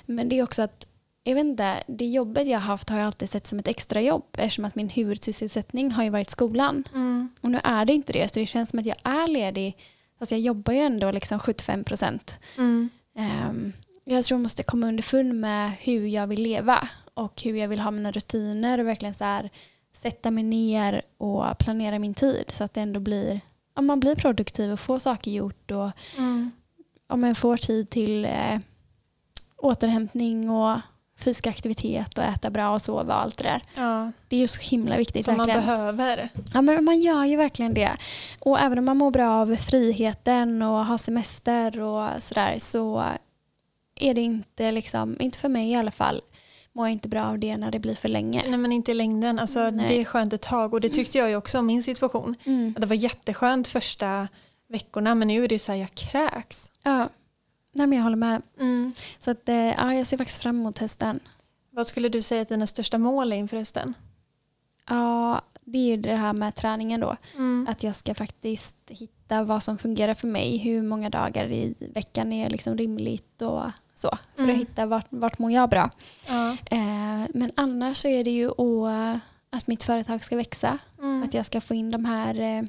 Men 0.06 0.30
det 0.30 0.40
är 0.40 0.44
också 0.44 0.62
att 0.62 0.88
jag 1.24 1.36
vet 1.36 1.46
inte, 1.46 1.84
det 1.88 2.06
jobbet 2.06 2.48
jag 2.48 2.60
har 2.60 2.68
haft 2.68 2.90
har 2.90 2.98
jag 2.98 3.06
alltid 3.06 3.30
sett 3.30 3.48
som 3.48 3.60
ett 3.60 3.68
extrajobb 3.68 4.26
eftersom 4.38 4.66
att 4.66 4.76
min 4.76 4.90
huvudsysselsättning 4.90 5.92
har 5.92 6.04
ju 6.04 6.10
varit 6.10 6.30
skolan. 6.30 6.84
Mm. 6.94 7.30
Och 7.42 7.52
nu 7.52 7.60
är 7.64 7.86
det 7.86 7.94
inte 7.94 8.14
det, 8.14 8.34
så 8.34 8.40
det 8.40 8.46
känns 8.46 8.70
som 8.70 8.80
att 8.80 8.86
jag 8.86 8.98
är 9.04 9.28
ledig. 9.28 9.78
Fast 10.22 10.32
jag 10.32 10.42
jobbar 10.42 10.74
ju 10.74 10.80
ändå 10.80 11.12
liksom 11.12 11.40
75 11.40 11.84
procent. 11.84 12.36
Mm. 12.58 12.90
Ehm, 13.16 13.74
jag 14.04 14.26
tror 14.26 14.38
jag 14.38 14.44
måste 14.44 14.64
komma 14.64 14.88
underfund 14.88 15.34
med 15.36 15.72
hur 15.80 16.08
jag 16.08 16.28
vill 16.28 16.42
leva 16.44 16.88
och 17.14 17.42
hur 17.44 17.56
jag 17.56 17.68
vill 17.68 17.80
ha 17.80 17.92
mina 17.92 18.12
rutiner 18.12 18.80
och 18.80 18.88
verkligen 18.88 19.14
så 19.14 19.24
här, 19.24 19.50
sätta 19.94 20.32
mig 20.32 20.44
ner 20.44 21.02
och 21.18 21.58
planera 21.60 22.00
min 22.00 22.14
tid 22.14 22.44
så 22.48 22.64
att 22.64 22.74
det 22.74 22.82
ändå 22.82 23.00
blir, 23.00 23.42
ja, 23.76 23.82
man 23.82 24.00
blir 24.00 24.16
produktiv 24.16 24.72
och 24.72 24.80
får 24.80 25.00
saker 25.00 25.32
gjort 25.32 25.72
och 25.72 25.90
Mm. 26.18 26.52
ja, 27.08 27.16
man 27.16 27.36
får 27.36 27.58
tid 27.58 27.90
till 27.90 28.26
eh, 28.26 28.60
återhämtning 29.58 30.50
och 30.50 30.78
fysisk 31.24 31.48
aktivitet 31.48 32.18
och 32.18 32.24
äta 32.24 32.50
bra 32.50 32.70
och 32.74 32.82
sova 32.82 33.16
och 33.16 33.22
allt 33.22 33.38
det 33.38 33.44
där. 33.44 33.62
Ja, 33.78 34.12
Det 34.28 34.36
är 34.36 34.40
ju 34.40 34.48
så 34.48 34.60
himla 34.62 34.98
viktigt. 34.98 35.26
som 35.26 35.38
man 35.38 35.48
verkligen. 35.48 35.68
behöver. 35.68 36.30
Ja, 36.54 36.62
men 36.62 36.84
man 36.84 37.00
gör 37.00 37.26
ju 37.26 37.36
verkligen 37.36 37.74
det. 37.74 37.92
Och 38.40 38.60
även 38.60 38.78
om 38.78 38.86
man 38.86 38.98
mår 38.98 39.12
bra 39.12 39.32
av 39.32 39.56
friheten 39.56 40.62
och 40.62 40.86
har 40.86 40.98
semester 40.98 41.80
och 41.80 42.10
sådär 42.24 42.56
så 42.60 43.04
är 43.96 44.14
det 44.14 44.22
inte, 44.22 44.72
liksom, 44.72 45.18
inte 45.20 45.40
för 45.40 45.50
mig 45.50 45.72
i 45.72 45.76
alla 45.76 45.92
fall, 45.92 46.22
mår 46.74 46.86
jag 46.88 46.92
inte 46.92 47.10
bra 47.10 47.24
av 47.26 47.40
det 47.40 47.58
när 47.58 47.72
det 47.72 47.80
blir 47.80 47.96
för 47.96 48.10
länge. 48.10 48.44
Nej 48.48 48.58
men 48.58 48.72
inte 48.72 48.92
i 48.92 48.94
längden. 48.94 49.40
Alltså, 49.40 49.70
Nej. 49.70 49.86
det 49.88 50.02
är 50.02 50.06
skönt 50.06 50.34
ett 50.34 50.42
tag 50.42 50.74
och 50.74 50.82
det 50.82 50.90
tyckte 50.90 51.18
jag 51.18 51.30
ju 51.30 51.36
också 51.36 51.60
om 51.60 51.66
min 51.66 51.84
situation. 51.84 52.36
Mm. 52.46 52.76
Det 52.80 52.86
var 52.86 52.96
jätteskönt 52.96 53.68
första 53.68 54.28
veckorna 54.70 55.16
men 55.16 55.28
nu 55.28 55.44
är 55.44 55.48
det 55.48 55.60
så 55.60 55.72
här 55.72 55.80
jag 55.80 55.92
kräks. 55.92 56.72
Ja, 56.84 57.10
Nej, 57.74 57.88
men 57.88 57.98
jag 57.98 58.04
håller 58.04 58.16
med. 58.18 58.42
Mm. 58.60 58.94
Så 59.20 59.32
att, 59.32 59.50
eh, 59.50 59.56
ja, 59.56 59.94
jag 59.94 60.08
ser 60.08 60.18
faktiskt 60.18 60.42
fram 60.42 60.60
emot 60.60 60.80
hösten. 60.80 61.20
Vad 61.70 61.88
skulle 61.88 62.10
du 62.10 62.22
säga 62.22 62.42
att 62.42 62.50
dina 62.50 62.68
största 62.68 62.98
mål 62.98 63.34
är 63.34 63.38
inför 63.38 63.58
hösten? 63.58 63.94
Ja, 64.90 65.42
det 65.66 65.78
är 65.78 65.84
ju 65.86 65.98
det 65.98 66.16
här 66.16 66.34
med 66.34 66.56
träningen 66.56 67.00
då. 67.00 67.16
Mm. 67.36 67.68
Att 67.70 67.84
jag 67.84 67.96
ska 67.96 68.16
faktiskt 68.16 68.76
hitta 68.88 69.44
vad 69.44 69.64
som 69.64 69.78
fungerar 69.78 70.14
för 70.14 70.28
mig. 70.28 70.58
Hur 70.58 70.82
många 70.82 71.10
dagar 71.10 71.46
i 71.46 71.74
veckan 71.80 72.34
är 72.34 72.50
liksom 72.50 72.78
rimligt 72.78 73.42
och 73.42 73.64
så. 73.96 74.18
För 74.36 74.44
Mm. 74.44 74.56
att 74.56 74.62
hitta 74.62 74.86
vart, 74.86 75.06
vart 75.10 75.40
mår 75.40 75.52
jag 75.52 75.70
bra. 75.70 75.90
Ja. 76.28 76.52
Eh, 76.66 77.28
men 77.34 77.52
annars 77.56 77.98
så 77.98 78.08
är 78.08 78.24
det 78.24 78.32
ju 78.32 78.48
att, 78.50 79.20
att 79.50 79.68
mitt 79.68 79.84
företag 79.84 80.24
ska 80.24 80.36
växa. 80.36 80.78
Mm. 81.00 81.24
Att 81.24 81.34
jag 81.34 81.46
ska 81.46 81.62
få 81.62 81.74
in 81.74 81.92
de 81.92 82.06
här 82.06 82.40
eh, 82.40 82.64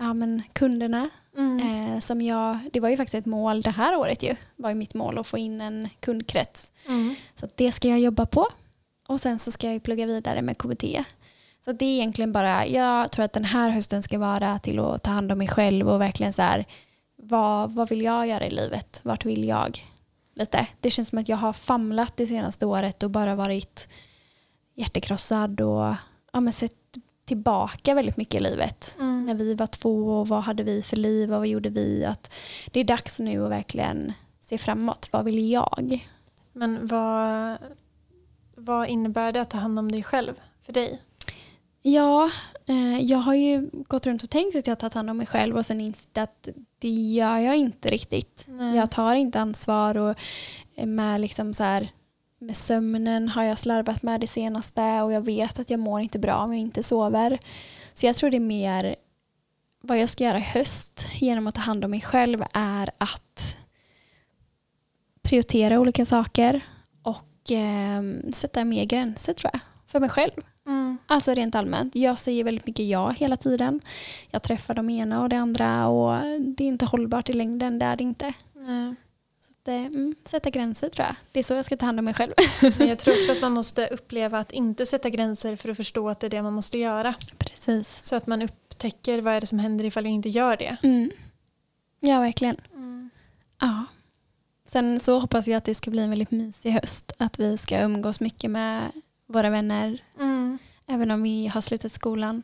ja, 0.00 0.14
men 0.14 0.42
kunderna. 0.52 1.10
Mm. 1.36 1.58
Eh, 1.94 2.00
som 2.00 2.22
jag, 2.22 2.58
det 2.72 2.80
var 2.80 2.88
ju 2.88 2.96
faktiskt 2.96 3.14
ett 3.14 3.26
mål 3.26 3.62
det 3.62 3.70
här 3.70 3.96
året 3.96 4.22
ju. 4.22 4.36
var 4.56 4.68
ju 4.68 4.74
mitt 4.74 4.94
mål 4.94 5.18
att 5.18 5.26
få 5.26 5.38
in 5.38 5.60
en 5.60 5.88
kundkrets. 6.00 6.70
Mm. 6.88 7.14
Så 7.34 7.48
det 7.54 7.72
ska 7.72 7.88
jag 7.88 8.00
jobba 8.00 8.26
på. 8.26 8.46
Och 9.08 9.20
sen 9.20 9.38
så 9.38 9.50
ska 9.50 9.72
jag 9.72 9.82
plugga 9.82 10.06
vidare 10.06 10.42
med 10.42 10.58
KBT. 10.58 10.84
Så 11.64 11.72
det 11.72 11.84
är 11.84 11.94
egentligen 11.94 12.32
bara, 12.32 12.66
jag 12.66 13.12
tror 13.12 13.24
att 13.24 13.32
den 13.32 13.44
här 13.44 13.70
hösten 13.70 14.02
ska 14.02 14.18
vara 14.18 14.58
till 14.58 14.78
att 14.78 15.02
ta 15.02 15.10
hand 15.10 15.32
om 15.32 15.38
mig 15.38 15.48
själv 15.48 15.88
och 15.88 16.00
verkligen 16.00 16.32
så 16.32 16.42
här 16.42 16.66
vad, 17.16 17.72
vad 17.72 17.88
vill 17.88 18.02
jag 18.02 18.26
göra 18.26 18.46
i 18.46 18.50
livet? 18.50 19.00
Vart 19.02 19.24
vill 19.24 19.44
jag? 19.44 19.84
Lite. 20.34 20.66
Det 20.80 20.90
känns 20.90 21.08
som 21.08 21.18
att 21.18 21.28
jag 21.28 21.36
har 21.36 21.52
famlat 21.52 22.16
det 22.16 22.26
senaste 22.26 22.66
året 22.66 23.02
och 23.02 23.10
bara 23.10 23.34
varit 23.34 23.88
hjärtekrossad 24.74 25.60
och 25.60 25.94
ja, 26.32 26.40
men 26.40 26.52
sett 26.52 26.72
tillbaka 27.24 27.94
väldigt 27.94 28.16
mycket 28.16 28.40
i 28.40 28.44
livet. 28.44 28.94
Mm. 28.98 29.19
När 29.30 29.34
vi 29.34 29.54
var 29.54 29.66
två 29.66 30.20
och 30.20 30.28
vad 30.28 30.42
hade 30.42 30.62
vi 30.62 30.82
för 30.82 30.96
liv 30.96 31.32
och 31.32 31.38
vad 31.38 31.46
gjorde 31.46 31.68
vi? 31.68 32.04
Att 32.04 32.34
det 32.70 32.80
är 32.80 32.84
dags 32.84 33.18
nu 33.18 33.44
att 33.44 33.50
verkligen 33.50 34.12
se 34.40 34.58
framåt. 34.58 35.08
Vad 35.12 35.24
vill 35.24 35.50
jag? 35.50 36.08
Men 36.52 36.86
vad, 36.86 37.56
vad 38.54 38.88
innebär 38.88 39.32
det 39.32 39.40
att 39.40 39.50
ta 39.50 39.58
hand 39.58 39.78
om 39.78 39.92
dig 39.92 40.02
själv 40.02 40.40
för 40.62 40.72
dig? 40.72 41.02
Ja, 41.82 42.30
eh, 42.66 43.00
jag 43.00 43.18
har 43.18 43.34
ju 43.34 43.70
gått 43.72 44.06
runt 44.06 44.22
och 44.22 44.30
tänkt 44.30 44.56
att 44.56 44.66
jag 44.66 44.72
har 44.72 44.76
tagit 44.76 44.94
hand 44.94 45.10
om 45.10 45.16
mig 45.16 45.26
själv 45.26 45.56
och 45.56 45.66
sen 45.66 45.80
insett 45.80 46.18
att 46.18 46.48
det 46.78 46.88
gör 46.88 47.38
jag 47.38 47.56
inte 47.56 47.88
riktigt. 47.88 48.44
Nej. 48.48 48.76
Jag 48.76 48.90
tar 48.90 49.14
inte 49.14 49.40
ansvar 49.40 49.96
och 49.96 50.16
med, 50.76 51.20
liksom 51.20 51.54
så 51.54 51.64
här, 51.64 51.88
med 52.38 52.56
sömnen 52.56 53.28
har 53.28 53.42
jag 53.42 53.58
slarvat 53.58 54.02
med 54.02 54.20
det 54.20 54.26
senaste 54.26 55.02
och 55.02 55.12
jag 55.12 55.20
vet 55.20 55.58
att 55.58 55.70
jag 55.70 55.80
mår 55.80 56.00
inte 56.00 56.18
bra 56.18 56.36
om 56.36 56.52
jag 56.52 56.60
inte 56.60 56.82
sover. 56.82 57.38
Så 57.94 58.06
jag 58.06 58.16
tror 58.16 58.30
det 58.30 58.36
är 58.36 58.40
mer 58.40 58.96
vad 59.80 59.98
jag 59.98 60.08
ska 60.08 60.24
göra 60.24 60.38
i 60.38 60.40
höst 60.40 61.06
genom 61.14 61.46
att 61.46 61.54
ta 61.54 61.60
hand 61.60 61.84
om 61.84 61.90
mig 61.90 62.00
själv 62.00 62.44
är 62.52 62.90
att 62.98 63.56
prioritera 65.22 65.80
olika 65.80 66.06
saker 66.06 66.60
och 67.02 67.52
eh, 67.52 68.02
sätta 68.32 68.64
mer 68.64 68.84
gränser 68.84 69.32
tror 69.32 69.50
jag, 69.52 69.60
för 69.86 70.00
mig 70.00 70.08
själv. 70.08 70.32
Mm. 70.66 70.98
Alltså 71.06 71.34
rent 71.34 71.54
allmänt. 71.54 71.94
Jag 71.94 72.18
säger 72.18 72.44
väldigt 72.44 72.66
mycket 72.66 72.86
ja 72.86 73.10
hela 73.10 73.36
tiden. 73.36 73.80
Jag 74.30 74.42
träffar 74.42 74.74
de 74.74 74.90
ena 74.90 75.22
och 75.22 75.28
det 75.28 75.36
andra 75.36 75.86
och 75.86 76.20
det 76.38 76.64
är 76.64 76.68
inte 76.68 76.86
hållbart 76.86 77.28
i 77.28 77.32
längden. 77.32 77.78
Det 77.78 77.84
är 77.84 77.96
det 77.96 78.02
inte. 78.02 78.32
Nej. 78.54 78.94
Så 79.46 79.50
att, 79.50 79.68
eh, 79.68 79.86
mm, 79.86 80.14
sätta 80.24 80.50
gränser 80.50 80.88
tror 80.88 81.06
jag. 81.06 81.16
Det 81.32 81.38
är 81.38 81.42
så 81.42 81.54
jag 81.54 81.64
ska 81.64 81.76
ta 81.76 81.86
hand 81.86 81.98
om 81.98 82.04
mig 82.04 82.14
själv. 82.14 82.32
Men 82.78 82.88
jag 82.88 82.98
tror 82.98 83.14
också 83.14 83.32
att 83.32 83.42
man 83.42 83.52
måste 83.60 83.86
uppleva 83.86 84.38
att 84.38 84.52
inte 84.52 84.86
sätta 84.86 85.10
gränser 85.10 85.56
för 85.56 85.68
att 85.68 85.76
förstå 85.76 86.08
att 86.08 86.20
det 86.20 86.26
är 86.26 86.30
det 86.30 86.42
man 86.42 86.52
måste 86.52 86.78
göra. 86.78 87.14
Precis. 87.38 88.00
Så 88.04 88.16
att 88.16 88.26
man 88.26 88.42
upptäcker 88.84 89.20
vad 89.20 89.34
är 89.34 89.40
det 89.40 89.46
som 89.46 89.58
händer 89.58 89.84
ifall 89.84 90.04
jag 90.04 90.12
inte 90.14 90.28
gör 90.28 90.56
det. 90.56 90.76
Mm. 90.82 91.10
Ja, 92.00 92.20
verkligen. 92.20 92.56
Ja. 93.60 93.84
Sen 94.66 95.00
så 95.00 95.18
hoppas 95.18 95.46
jag 95.48 95.56
att 95.56 95.64
det 95.64 95.74
ska 95.74 95.90
bli 95.90 96.02
en 96.02 96.10
väldigt 96.10 96.30
mysig 96.30 96.70
höst. 96.70 97.12
Att 97.18 97.38
vi 97.38 97.56
ska 97.58 97.80
umgås 97.80 98.20
mycket 98.20 98.50
med 98.50 98.90
våra 99.26 99.50
vänner. 99.50 100.02
Mm. 100.20 100.58
Även 100.86 101.10
om 101.10 101.22
vi 101.22 101.46
har 101.46 101.60
slutat 101.60 101.92
skolan. 101.92 102.42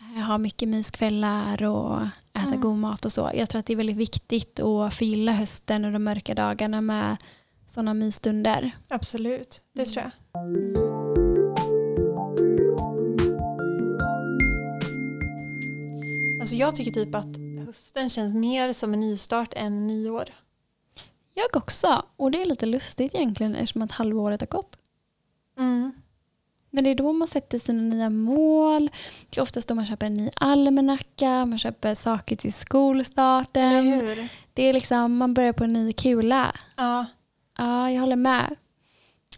Eh, 0.00 0.22
Ha 0.26 0.38
mycket 0.38 0.68
myskvällar 0.68 1.62
och 1.62 2.00
äta 2.34 2.46
Mm. 2.48 2.60
god 2.60 2.78
mat 2.78 3.04
och 3.04 3.12
så. 3.12 3.30
Jag 3.34 3.48
tror 3.50 3.58
att 3.60 3.66
det 3.66 3.72
är 3.72 3.76
väldigt 3.76 3.96
viktigt 3.96 4.60
att 4.60 4.94
förgylla 4.94 5.32
hösten 5.32 5.84
och 5.84 5.92
de 5.92 6.04
mörka 6.04 6.34
dagarna 6.34 6.80
med 6.80 7.16
sådana 7.66 7.94
mysstunder. 7.94 8.70
Absolut, 8.88 9.60
det 9.74 9.84
tror 9.84 10.02
jag. 10.04 11.11
Alltså 16.42 16.56
jag 16.56 16.76
tycker 16.76 16.90
typ 16.90 17.14
att 17.14 17.66
hösten 17.66 18.08
känns 18.08 18.34
mer 18.34 18.72
som 18.72 18.94
en 18.94 19.00
nystart 19.00 19.54
än 19.56 19.86
nyår. 19.86 20.24
Jag 21.34 21.56
också. 21.56 22.02
Och 22.16 22.30
det 22.30 22.42
är 22.42 22.46
lite 22.46 22.66
lustigt 22.66 23.14
egentligen 23.14 23.54
eftersom 23.54 23.82
att 23.82 23.92
halvåret 23.92 24.40
har 24.40 24.46
gått. 24.46 24.76
Mm. 25.58 25.92
Men 26.70 26.84
det 26.84 26.90
är 26.90 26.94
då 26.94 27.12
man 27.12 27.28
sätter 27.28 27.58
sina 27.58 27.82
nya 27.82 28.10
mål. 28.10 28.90
Det 29.30 29.38
är 29.40 29.42
oftast 29.42 29.68
då 29.68 29.74
man 29.74 29.86
köper 29.86 30.06
en 30.06 30.14
ny 30.14 30.30
almanacka, 30.36 31.46
man 31.46 31.58
köper 31.58 31.94
saker 31.94 32.36
till 32.36 32.52
skolstarten. 32.52 34.16
Det 34.52 34.62
är 34.62 34.72
liksom, 34.72 35.16
man 35.16 35.34
börjar 35.34 35.52
på 35.52 35.64
en 35.64 35.72
ny 35.72 35.92
kula. 35.92 36.54
Ja, 36.76 37.06
Ja, 37.58 37.90
jag 37.90 38.00
håller 38.00 38.16
med. 38.16 38.56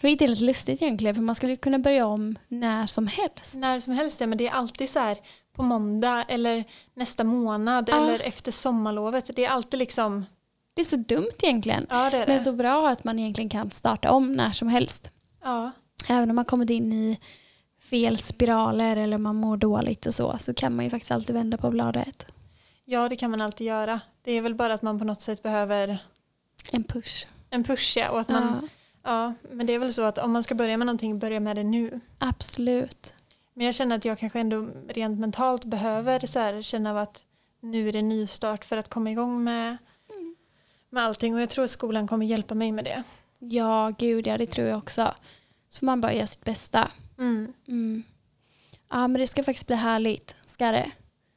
Vilket 0.00 0.24
är 0.24 0.28
lite 0.28 0.44
lustigt 0.44 0.82
egentligen 0.82 1.14
för 1.14 1.22
man 1.22 1.34
skulle 1.34 1.56
kunna 1.56 1.78
börja 1.78 2.06
om 2.06 2.36
när 2.48 2.86
som 2.86 3.06
helst. 3.06 3.54
när 3.54 3.78
som 3.78 3.92
helst 3.92 4.20
ja, 4.20 4.26
men 4.26 4.38
det 4.38 4.46
är 4.46 4.52
alltid 4.52 4.90
så 4.90 4.98
här 4.98 5.18
på 5.54 5.62
måndag 5.62 6.24
eller 6.28 6.64
nästa 6.94 7.24
månad 7.24 7.88
Ja. 7.88 7.96
eller 7.96 8.26
efter 8.26 8.52
sommarlovet. 8.52 9.30
Det 9.36 9.44
är 9.44 9.50
alltid 9.50 9.78
liksom, 9.78 10.26
Det 10.74 10.80
är 10.80 10.84
så 10.84 10.96
dumt 10.96 11.30
egentligen. 11.42 11.86
ja 11.90 12.10
det 12.10 12.16
är 12.16 12.26
Men 12.26 12.36
det. 12.38 12.44
så 12.44 12.52
bra 12.52 12.88
att 12.88 13.04
man 13.04 13.18
egentligen 13.18 13.50
kan 13.50 13.70
starta 13.70 14.10
om 14.10 14.32
när 14.32 14.50
som 14.52 14.68
helst. 14.68 15.10
Ja, 15.42 15.70
Även 16.08 16.30
om 16.30 16.36
man 16.36 16.44
kommit 16.44 16.70
in 16.70 16.92
i 16.92 17.18
fel 17.90 18.18
spiraler 18.18 18.96
eller 18.96 19.18
man 19.18 19.36
mår 19.36 19.56
dåligt 19.56 20.06
och 20.06 20.14
så, 20.14 20.36
så 20.38 20.54
kan 20.54 20.76
man 20.76 20.84
ju 20.84 20.90
faktiskt 20.90 21.10
alltid 21.10 21.34
vända 21.34 21.56
på 21.56 21.70
bladet. 21.70 22.26
ja, 22.84 23.08
det 23.08 23.16
kan 23.16 23.30
man 23.30 23.40
alltid 23.40 23.66
göra. 23.66 24.00
Det 24.22 24.32
är 24.32 24.40
väl 24.42 24.54
bara 24.54 24.74
att 24.74 24.82
man 24.82 24.98
på 24.98 25.04
något 25.04 25.20
sätt 25.20 25.42
behöver 25.42 25.98
En 26.70 26.84
push. 26.84 27.26
en 27.50 27.64
push 27.64 27.96
ja, 27.98 28.10
och 28.10 28.20
att 28.20 28.28
man, 28.28 28.42
Ja, 28.42 28.68
ja, 29.10 29.34
men 29.52 29.66
det 29.66 29.72
är 29.72 29.78
väl 29.78 29.92
så 29.92 30.02
att 30.02 30.18
om 30.18 30.32
man 30.32 30.42
ska 30.42 30.54
börja 30.54 30.76
med 30.76 30.86
någonting, 30.86 31.18
börja 31.18 31.40
med 31.40 31.56
det 31.56 31.62
nu. 31.64 32.00
absolut. 32.18 33.14
Men 33.54 33.66
jag 33.66 33.74
känner 33.74 33.96
att 33.96 34.04
jag 34.04 34.18
kanske 34.18 34.40
ändå 34.40 34.68
rent 34.88 35.20
mentalt 35.20 35.64
behöver 35.64 36.26
så 36.26 36.38
här, 36.38 36.62
känna 36.62 36.90
av 36.90 36.96
att 36.96 37.24
nu 37.60 37.88
är 37.88 37.92
det 37.92 38.02
nystart 38.02 38.64
för 38.64 38.76
att 38.76 38.88
komma 38.88 39.10
igång 39.10 39.44
med, 39.44 39.76
med 40.90 41.02
allting 41.02 41.34
och 41.34 41.40
jag 41.40 41.50
tror 41.50 41.64
att 41.64 41.70
skolan 41.70 42.08
kommer 42.08 42.26
hjälpa 42.26 42.54
mig 42.54 42.72
med 42.72 42.84
det. 42.84 43.02
Ja, 43.38 43.92
gud 43.98 44.26
ja, 44.26 44.38
det 44.38 44.46
tror 44.46 44.66
jag 44.66 44.78
också. 44.78 45.14
Så 45.68 45.84
man 45.84 46.00
bara 46.00 46.12
gör 46.12 46.26
sitt 46.26 46.44
bästa. 46.44 46.90
Mm. 47.18 47.52
Mm. 47.68 48.02
Ja, 48.90 49.08
men 49.08 49.20
det 49.20 49.26
ska 49.26 49.42
faktiskt 49.42 49.66
bli 49.66 49.76
härligt. 49.76 50.34
Ska 50.46 50.72
det. 50.72 50.90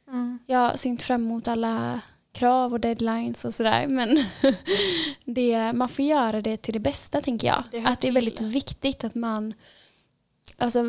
Mm. 0.07 0.39
Jag 0.45 0.79
ser 0.79 0.89
inte 0.89 1.05
fram 1.05 1.23
emot 1.23 1.47
alla 1.47 2.01
krav 2.31 2.73
och 2.73 2.79
deadlines 2.79 3.45
och 3.45 3.53
sådär. 3.53 3.87
Men 3.87 4.25
det, 5.35 5.73
man 5.73 5.89
får 5.89 6.05
göra 6.05 6.41
det 6.41 6.57
till 6.57 6.73
det 6.73 6.79
bästa 6.79 7.21
tänker 7.21 7.47
jag. 7.47 7.63
Det 7.71 7.85
att 7.85 8.01
det 8.01 8.07
är 8.07 8.11
väldigt 8.11 8.41
viktigt 8.41 9.03
att 9.03 9.15
man... 9.15 9.53
Alltså, 10.57 10.83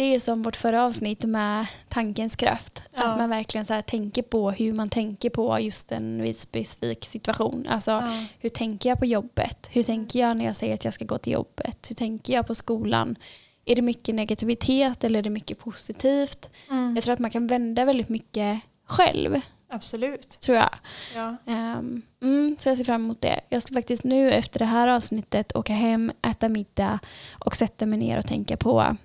det 0.00 0.14
är 0.14 0.18
som 0.20 0.42
vårt 0.42 0.56
förra 0.56 0.84
avsnitt 0.84 1.24
med 1.24 1.66
tankens 1.88 2.36
kraft. 2.36 2.82
Ja. 2.94 3.02
Att 3.04 3.18
man 3.18 3.30
verkligen 3.30 3.66
så 3.66 3.82
tänker 3.82 4.22
på 4.22 4.50
hur 4.50 4.72
man 4.72 4.88
tänker 4.88 5.30
på 5.30 5.60
just 5.60 5.92
en 5.92 6.34
specifik 6.34 7.04
situation. 7.04 7.66
Alltså, 7.68 7.90
Ja. 7.90 8.24
hur 8.38 8.48
tänker 8.48 8.88
jag 8.88 8.98
på 8.98 9.06
jobbet? 9.06 9.68
Hur 9.70 9.82
tänker 9.82 10.20
jag 10.20 10.36
när 10.36 10.44
jag 10.44 10.56
säger 10.56 10.74
att 10.74 10.84
jag 10.84 10.94
ska 10.94 11.04
gå 11.04 11.18
till 11.18 11.32
jobbet? 11.32 11.86
Hur 11.90 11.94
tänker 11.94 12.32
jag 12.32 12.46
på 12.46 12.54
skolan? 12.54 13.16
Är 13.64 13.76
det 13.76 13.82
mycket 13.82 14.14
negativitet 14.14 15.04
eller 15.04 15.18
är 15.18 15.22
det 15.22 15.30
mycket 15.30 15.58
positivt? 15.58 16.50
Mm. 16.70 16.94
Jag 16.94 17.04
tror 17.04 17.12
att 17.14 17.20
man 17.20 17.30
kan 17.30 17.46
vända 17.46 17.84
väldigt 17.84 18.08
mycket 18.08 18.60
själv, 18.84 19.40
Absolut. 19.68 20.28
tror 20.40 20.56
jag. 20.56 20.70
Ja. 21.14 21.36
Ehm, 21.46 22.02
mm, 22.22 22.56
så 22.60 22.68
jag 22.68 22.76
ser 22.78 22.84
fram 22.84 23.04
emot 23.04 23.20
det. 23.20 23.40
Jag 23.48 23.62
ska 23.62 23.74
faktiskt 23.74 24.04
nu 24.04 24.30
efter 24.32 24.58
det 24.58 24.64
här 24.64 24.88
avsnittet 24.88 25.56
åka 25.56 25.72
hem, 25.72 26.12
äta 26.22 26.48
middag 26.48 26.98
och 27.38 27.56
sätta 27.56 27.86
mig 27.86 27.98
ner 27.98 28.18
och 28.18 28.26
tänka 28.26 28.56
på 28.56 28.96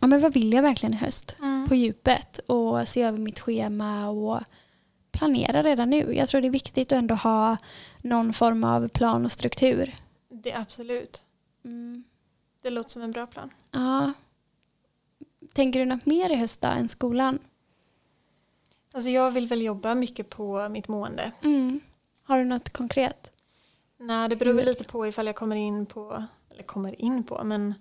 ja, 0.00 0.06
men 0.06 0.20
vad 0.20 0.34
vill 0.34 0.52
jag 0.52 0.62
verkligen 0.62 0.94
i 0.94 0.96
höst? 0.96 1.36
Mm. 1.38 1.68
På 1.68 1.74
djupet 1.74 2.38
och 2.38 2.88
se 2.88 3.02
över 3.02 3.18
mitt 3.18 3.40
schema 3.40 4.08
och 4.08 4.40
planera 5.10 5.62
redan 5.62 5.90
nu. 5.90 6.14
Jag 6.14 6.28
tror 6.28 6.40
det 6.40 6.48
är 6.48 6.50
viktigt 6.50 6.92
att 6.92 6.98
ändå 6.98 7.14
ha 7.14 7.56
någon 8.02 8.32
form 8.32 8.64
av 8.64 8.88
plan 8.88 9.24
och 9.24 9.32
struktur. 9.32 9.96
Det 10.28 10.54
absolut. 10.54 11.22
Mm. 11.64 12.04
Det 12.62 12.70
låter 12.70 12.90
som 12.90 13.02
en 13.02 13.12
bra 13.12 13.26
plan. 13.26 13.50
Ja. 13.70 14.12
Tänker 15.52 15.80
du 15.80 15.86
något 15.86 16.06
mer 16.06 16.30
i 16.30 16.34
höst 16.34 16.60
då 16.60 16.68
än 16.68 16.88
skolan? 16.88 17.38
Alltså 18.92 19.10
jag 19.10 19.30
vill 19.30 19.46
väl 19.46 19.62
jobba 19.62 19.94
mycket 19.94 20.30
på 20.30 20.68
mitt 20.68 20.88
mående. 20.88 21.32
Mm. 21.42 21.80
Har 22.22 22.38
du 22.38 22.44
något 22.44 22.70
konkret? 22.70 23.32
Nej, 23.96 24.28
det 24.28 24.36
beror 24.36 24.52
väl 24.52 24.64
lite 24.64 24.84
på 24.84 25.06
ifall 25.06 25.26
jag 25.26 25.36
kommer 25.36 25.56
in 25.56 25.86
på, 25.86 26.24
eller 26.50 26.62
kommer 26.62 27.00
in 27.00 27.22
på, 27.22 27.44
men 27.44 27.74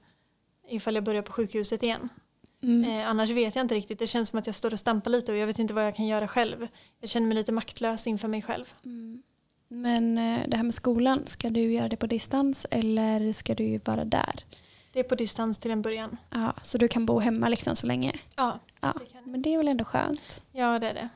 ifall 0.70 0.96
jag 0.96 1.04
börjar 1.04 1.22
på 1.22 1.32
sjukhuset 1.34 1.84
igen. 1.84 2.10
Mm. 2.64 2.90
Eh, 3.00 3.08
annars 3.10 3.30
vet 3.30 3.56
jag 3.56 3.64
inte 3.66 3.76
riktigt. 3.76 4.00
Det 4.00 4.08
känns 4.08 4.30
som 4.30 4.40
att 4.40 4.46
jag 4.46 4.56
står 4.56 4.74
och 4.74 4.80
stampar 4.80 5.12
lite 5.12 5.32
och 5.32 5.38
jag 5.38 5.48
vet 5.48 5.60
inte 5.60 5.74
vad 5.74 5.86
jag 5.86 5.96
kan 5.96 6.08
göra 6.08 6.28
själv. 6.28 6.68
Jag 7.00 7.10
känner 7.10 7.28
mig 7.28 7.36
lite 7.36 7.52
maktlös 7.52 8.08
inför 8.08 8.28
mig 8.28 8.42
själv. 8.42 8.74
Mm. 8.86 9.24
Men 9.68 10.18
eh, 10.18 10.40
det 10.48 10.58
här 10.58 10.64
med 10.64 10.74
skolan, 10.74 11.22
ska 11.26 11.50
du 11.50 11.74
göra 11.74 11.90
det 11.90 11.96
på 11.98 12.08
distans 12.08 12.66
eller 12.72 13.34
ska 13.34 13.56
du 13.56 13.80
vara 13.86 14.06
där? 14.06 14.44
Det 14.92 15.00
är 15.00 15.04
på 15.04 15.16
distans 15.16 15.58
till 15.58 15.72
en 15.72 15.82
början. 15.82 16.18
Ja, 16.30 16.54
så 16.64 16.78
du 16.78 16.88
kan 16.88 17.06
bo 17.06 17.20
hemma 17.20 17.50
liksom 17.50 17.76
så 17.76 17.88
länge? 17.88 18.14
Ja, 18.36 18.60
Ja, 18.82 18.94
det 19.14 19.32
men 19.32 19.42
det 19.42 19.54
är 19.54 19.58
väl 19.58 19.68
ändå 19.68 19.84
skönt? 19.86 20.42
ja 20.52 20.80
det 20.80 20.90
är 20.90 20.94
det. 20.94 21.10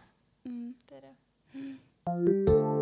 Mm. 0.45 0.73
det, 0.89 0.95
är 0.95 1.01
det. 1.01 2.80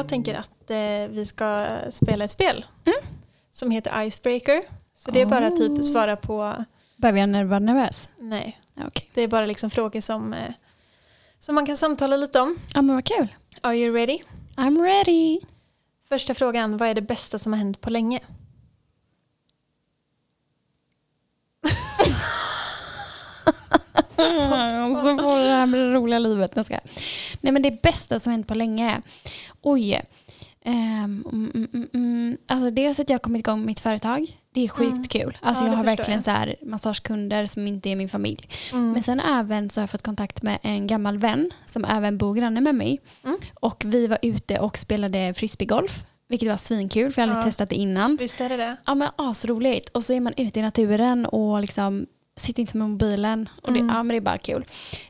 Jag 0.00 0.08
tänker 0.08 0.34
att 0.34 0.70
eh, 0.70 1.08
vi 1.10 1.26
ska 1.26 1.68
spela 1.90 2.24
ett 2.24 2.30
spel 2.30 2.64
som 3.52 3.70
heter 3.70 4.02
Icebreaker. 4.02 4.62
Så 4.94 5.10
det 5.10 5.20
är 5.20 5.26
bara 5.26 5.48
Oh. 5.48 5.56
typ 5.56 5.84
svara 5.84 6.16
på, 6.16 6.64
Behöver 6.96 7.18
jag 7.20 7.44
vara 7.44 7.58
nervös? 7.58 8.08
nej, 8.18 8.60
Okej. 8.86 9.10
det 9.14 9.22
är 9.22 9.28
bara 9.28 9.46
liksom 9.46 9.70
frågor 9.70 10.00
som, 10.00 10.34
eh, 10.34 10.52
som 11.38 11.54
man 11.54 11.66
kan 11.66 11.76
samtala 11.76 12.16
lite 12.16 12.40
om. 12.40 12.56
Ja 12.74 12.82
men 12.82 12.94
vad 12.96 13.04
kul. 13.04 13.28
Are 13.60 13.76
you 13.76 13.94
ready? 13.96 14.18
I'm 14.56 14.82
ready. 14.82 15.40
Första 16.08 16.34
frågan, 16.34 16.76
vad 16.76 16.88
är 16.88 16.94
det 16.94 17.02
bästa 17.02 17.38
som 17.38 17.52
har 17.52 17.58
hänt 17.58 17.80
på 17.80 17.90
länge? 17.90 18.20
Och 24.90 24.96
så 24.96 25.18
får 25.18 25.44
det 25.44 25.50
här 25.50 25.66
med 25.66 25.80
det 25.80 25.92
roliga 25.94 26.18
livet. 26.18 26.52
Jag 26.54 26.64
ska. 26.66 26.78
Nej 27.40 27.52
men 27.52 27.62
det 27.62 27.82
bästa 27.82 28.20
som 28.20 28.30
hänt 28.32 28.46
på 28.46 28.54
länge. 28.54 29.00
Oj. 29.62 30.02
Um, 30.64 31.24
mm, 31.32 31.88
mm. 31.94 32.36
Alltså 32.48 32.70
dels 32.70 33.00
att 33.00 33.08
jag 33.10 33.14
har 33.14 33.18
kommit 33.20 33.40
igång 33.40 33.58
med 33.58 33.66
mitt 33.66 33.80
företag. 33.80 34.36
Det 34.54 34.64
är 34.64 34.68
sjukt 34.68 34.92
Mm. 34.92 35.04
kul. 35.04 35.38
Alltså 35.42 35.64
Ja, 35.64 35.70
jag 35.70 35.76
har 35.76 35.84
verkligen 35.84 36.18
jag. 36.18 36.24
så 36.24 36.30
här 36.30 36.56
massagekunder 36.62 37.46
som 37.46 37.66
inte 37.66 37.88
är 37.90 37.96
min 37.96 38.08
familj. 38.08 38.48
Men 38.72 39.02
sen 39.02 39.20
även 39.20 39.70
så 39.70 39.80
har 39.80 39.82
jag 39.82 39.90
fått 39.90 40.02
kontakt 40.02 40.42
med 40.42 40.58
en 40.62 40.86
gammal 40.86 41.18
vän 41.18 41.50
som 41.66 41.84
även 41.84 42.18
bor 42.18 42.34
granne 42.34 42.60
med 42.60 42.74
mig. 42.74 43.00
Och 43.54 43.82
vi 43.86 44.06
var 44.06 44.18
ute 44.22 44.58
och 44.58 44.78
spelade 44.78 45.34
frisbeegolf. 45.34 46.04
Vilket 46.28 46.48
var 46.48 46.56
svinkul 46.56 47.12
för 47.12 47.22
jag 47.22 47.28
aldrig 47.28 47.42
Ja. 47.42 47.46
testat 47.46 47.68
det 47.70 47.76
innan. 47.76 48.16
Visst 48.16 48.40
är 48.40 48.48
det 48.48 48.56
det? 48.56 48.76
Ja 48.86 48.94
men 48.94 49.08
asroligt. 49.16 49.88
Och 49.88 50.02
så 50.02 50.12
är 50.12 50.20
man 50.20 50.34
ute 50.36 50.58
i 50.58 50.62
naturen 50.62 51.26
och 51.26 51.60
liksom 51.60 52.06
sitter 52.40 52.60
inte 52.60 52.76
med 52.76 52.88
mobilen. 52.90 53.48
Och 53.62 53.72
det, 53.72 53.78
Mm. 53.78 53.96
ja, 53.96 54.02
men 54.02 54.08
det 54.08 54.16
är 54.16 54.20
bara 54.20 54.38
kul. 54.38 54.64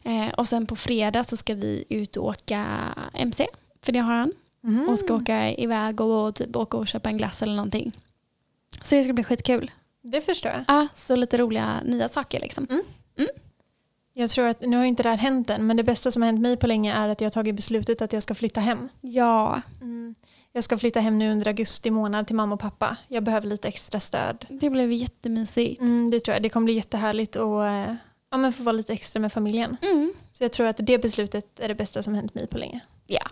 Eh, 0.04 0.28
och 0.36 0.48
sen 0.48 0.66
på 0.66 0.76
fredag 0.76 1.24
så 1.24 1.36
ska 1.36 1.54
vi 1.54 1.84
ut 1.88 2.16
och 2.16 2.26
åka 2.26 2.66
MC. 3.14 3.46
För 3.82 3.92
det 3.92 3.98
har 3.98 4.12
han. 4.14 4.32
Mm. 4.64 4.88
Och 4.88 4.98
ska 4.98 5.14
åka 5.14 5.50
iväg 5.54 6.00
och, 6.00 6.26
och 6.28 6.34
typ 6.34 6.56
åka 6.56 6.76
och 6.76 6.88
köpa 6.88 7.08
en 7.08 7.16
glass 7.16 7.42
eller 7.42 7.54
någonting. 7.54 7.92
Så 8.82 8.94
det 8.94 9.04
ska 9.04 9.12
bli 9.12 9.24
skitkul. 9.24 9.70
Det 10.02 10.20
förstår 10.20 10.52
jag. 10.52 10.64
Ja, 10.68 10.88
så 10.94 11.16
lite 11.16 11.38
roliga 11.38 11.80
nya 11.84 12.08
saker 12.08 12.40
liksom. 12.40 12.66
Jag 14.12 14.30
tror 14.30 14.46
att, 14.46 14.60
nu 14.60 14.76
har 14.76 14.84
inte 14.84 15.02
det 15.02 15.08
här 15.08 15.16
hänt 15.16 15.50
än, 15.50 15.66
men 15.66 15.76
det 15.76 15.82
bästa 15.84 16.10
som 16.10 16.22
har 16.22 16.26
hänt 16.26 16.40
mig 16.40 16.56
på 16.56 16.66
länge 16.66 16.94
är 16.94 17.08
att 17.08 17.20
jag 17.20 17.26
har 17.26 17.30
tagit 17.30 17.54
beslutet 17.54 18.02
att 18.02 18.12
jag 18.12 18.22
ska 18.22 18.34
flytta 18.34 18.60
hem. 18.60 18.88
Ja, 19.00 19.62
Jag 20.52 20.64
ska 20.64 20.78
flytta 20.78 21.00
hem 21.00 21.18
nu 21.18 21.32
under 21.32 21.46
augusti 21.48 21.90
månad 21.90 22.26
till 22.26 22.36
mamma 22.36 22.54
och 22.54 22.60
pappa. 22.60 22.96
Jag 23.08 23.22
behöver 23.22 23.46
lite 23.48 23.68
extra 23.68 24.00
stöd. 24.00 24.46
det 24.48 24.70
blev 24.70 24.92
jättemysigt. 24.92 25.80
Mm, 25.80 26.10
det 26.10 26.20
tror 26.20 26.32
jag. 26.34 26.42
Det 26.42 26.48
kommer 26.48 26.64
bli 26.64 26.74
jättehärligt 26.74 27.36
att 27.36 27.64
eh, 27.64 27.94
ja, 28.30 28.36
men 28.36 28.52
få 28.52 28.62
vara 28.62 28.72
lite 28.72 28.92
extra 28.92 29.20
med 29.20 29.32
familjen. 29.32 29.76
Mm. 29.82 30.12
Så 30.32 30.44
jag 30.44 30.52
tror 30.52 30.66
att 30.66 30.76
det 30.78 30.98
beslutet 30.98 31.60
är 31.60 31.68
det 31.68 31.74
bästa 31.74 32.02
som 32.02 32.14
hänt 32.14 32.34
mig 32.34 32.46
på 32.46 32.58
länge. 32.58 32.80
Ja. 33.06 33.22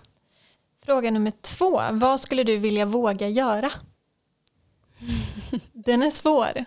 Fråga 0.84 1.10
nummer 1.10 1.32
två. 1.40 1.82
Vad 1.92 2.20
skulle 2.20 2.44
du 2.44 2.56
vilja 2.56 2.86
våga 2.86 3.28
göra? 3.28 3.70
Den 5.72 6.02
är 6.02 6.10
svår, 6.10 6.64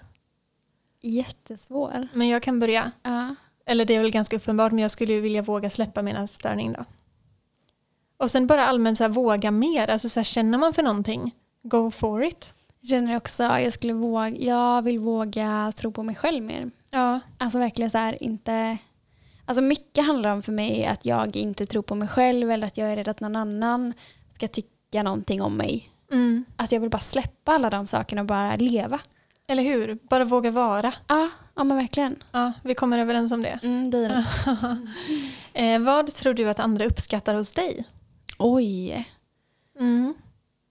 Jättesvår. 1.02 2.08
men 2.14 2.28
jag 2.28 2.44
kan 2.44 2.60
börja. 2.60 2.92
Ja. 3.04 3.36
Eller 3.66 3.86
det 3.86 3.96
är 3.96 4.00
väl 4.02 4.12
ganska 4.12 4.36
uppenbart, 4.36 4.72
men 4.72 4.80
jag 4.82 4.92
skulle 4.92 5.20
vilja 5.20 5.42
våga 5.42 5.70
släppa 5.70 6.02
mina 6.02 6.28
störning 6.28 6.74
då. 6.74 6.86
Och 8.22 8.32
sen 8.32 8.48
bara 8.48 8.66
allmänt 8.66 8.98
så 8.98 9.04
här, 9.04 9.10
våga 9.10 9.52
mer. 9.52 9.90
Alltså 9.90 10.10
så 10.10 10.20
här, 10.20 10.26
känner 10.26 10.58
man 10.58 10.74
för 10.74 10.84
någonting, 10.84 11.36
go 11.64 11.92
for 11.92 12.24
it. 12.24 12.54
Jag 12.80 12.90
känner 12.90 13.18
också 13.18 13.44
jag 13.44 13.74
skulle 13.74 13.94
våga, 13.94 14.30
jag 14.30 14.82
vill 14.82 15.00
våga 15.00 15.72
tro 15.76 15.92
på 15.92 16.04
mig 16.04 16.16
själv 16.16 16.44
mer. 16.44 16.72
Ja, 16.92 17.20
Alltså 17.38 17.60
verkligen 17.60 17.90
så 17.92 17.98
här 17.98 18.24
inte, 18.24 18.78
alltså 19.46 19.62
mycket 19.62 20.06
handlar 20.06 20.34
om 20.34 20.42
för 20.42 20.52
mig 20.52 20.86
att 20.86 21.06
jag 21.06 21.36
inte 21.36 21.66
tror 21.66 21.82
på 21.82 21.96
mig 21.96 22.08
själv 22.08 22.52
eller 22.52 22.68
att 22.68 22.78
jag 22.78 22.92
är 22.92 22.96
rädd 22.96 23.08
att 23.08 23.20
någon 23.20 23.36
annan 23.36 23.94
ska 24.34 24.48
tycka 24.48 25.04
någonting 25.04 25.42
om 25.42 25.54
mig. 25.54 25.88
mm. 26.12 26.46
Att 26.56 26.72
jag 26.72 26.80
vill 26.80 26.90
bara 26.90 27.00
släppa 27.00 27.52
alla 27.52 27.70
de 27.70 27.88
sakerna 27.88 28.22
och 28.22 28.28
bara 28.28 28.56
leva. 28.56 29.00
eller 29.48 29.64
hur? 29.64 29.98
Bara 30.10 30.26
våga 30.26 30.52
vara. 30.52 30.94
Ja, 31.08 31.30
ja 31.56 31.64
men 31.64 31.78
verkligen. 31.78 32.16
Ja, 32.32 32.54
vi 32.64 32.76
kommer 32.76 33.00
överens 33.00 33.32
om 33.32 33.42
det. 33.42 33.60
Mm, 33.64 33.92
det 33.92 34.08
det. 34.08 34.26
eh, 35.74 35.80
vad 35.80 36.08
tror 36.14 36.34
du 36.34 36.50
att 36.50 36.60
andra 36.60 36.86
uppskattar 36.86 37.36
hos 37.36 37.52
dig? 37.52 37.86
Oj, 38.42 39.08
Mm. 39.80 40.14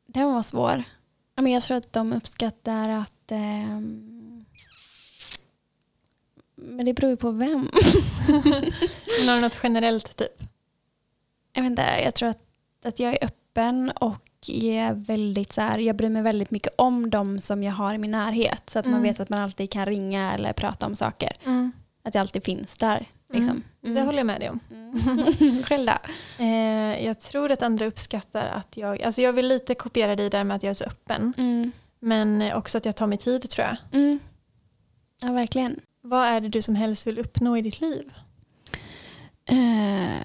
den 0.06 0.32
var 0.32 0.42
svår. 0.42 0.84
Men 1.34 1.52
jag 1.52 1.62
tror 1.62 1.76
att 1.76 1.92
de 1.92 2.12
uppskattar 2.12 2.88
att 2.88 3.32
ehm, 3.32 4.44
men 6.54 6.86
det 6.86 6.92
beror 6.94 7.10
ju 7.10 7.16
på 7.16 7.30
vem. 7.30 7.70
Men 9.18 9.28
Har 9.28 9.34
du 9.34 9.40
något 9.40 9.58
generellt 9.62 10.16
typ? 10.16 10.42
jag 11.52 11.62
vet 11.62 11.70
inte, 11.70 12.00
jag 12.04 12.14
tror 12.14 12.28
att, 12.28 12.42
att 12.84 12.98
jag 12.98 13.12
är 13.12 13.24
öppen 13.24 13.90
och 13.90 14.26
är 14.48 14.92
väldigt 14.92 15.52
så 15.52 15.60
här, 15.60 15.78
jag 15.78 15.96
bryr 15.96 16.08
mig 16.08 16.22
väldigt 16.22 16.50
mycket 16.50 16.72
om 16.78 17.10
dem 17.10 17.40
som 17.40 17.62
jag 17.62 17.72
har 17.72 17.94
i 17.94 17.98
min 17.98 18.10
närhet. 18.10 18.70
Så 18.70 18.78
att 18.78 18.84
man 18.84 18.94
Mm. 18.94 19.02
vet 19.02 19.20
att 19.20 19.28
man 19.28 19.38
alltid 19.40 19.70
kan 19.70 19.86
ringa 19.86 20.32
eller 20.32 20.52
prata 20.52 20.86
om 20.86 20.96
saker. 20.96 21.32
Mm. 21.44 21.72
Att 22.02 22.14
jag 22.14 22.20
alltid 22.20 22.44
finns 22.44 22.76
där. 22.76 23.08
Liksom. 23.32 23.62
Det 23.80 24.02
håller 24.02 24.18
jag 24.18 24.26
med 24.26 24.40
dig 24.40 24.50
om. 24.50 24.60
Mm. 24.70 25.62
Själv 25.64 25.86
då? 25.86 25.98
Eh, 26.44 27.04
jag 27.06 27.20
tror 27.20 27.50
att 27.52 27.62
andra 27.62 27.86
uppskattar 27.86 28.46
att 28.46 28.76
jag, 28.76 29.02
alltså 29.02 29.22
jag 29.22 29.32
vill 29.32 29.46
lite 29.48 29.74
kopiera 29.74 30.16
dig 30.16 30.30
där 30.30 30.44
med 30.44 30.56
att 30.56 30.62
jag 30.62 30.70
är 30.70 30.74
så 30.74 30.84
öppen. 30.84 31.32
Mm. 31.36 31.72
Men 32.00 32.52
också 32.52 32.78
att 32.78 32.84
jag 32.84 32.96
tar 32.96 33.06
mig 33.06 33.18
tid 33.18 33.50
tror 33.50 33.66
jag. 33.66 33.76
Mm. 34.00 34.18
Ja, 35.22 35.32
verkligen. 35.32 35.80
Vad 36.02 36.26
är 36.26 36.40
det 36.40 36.48
du 36.48 36.62
som 36.62 36.74
helst 36.74 37.06
vill 37.06 37.18
uppnå 37.18 37.56
i 37.56 37.62
ditt 37.62 37.80
liv? 37.80 38.12
Eh, 39.44 40.20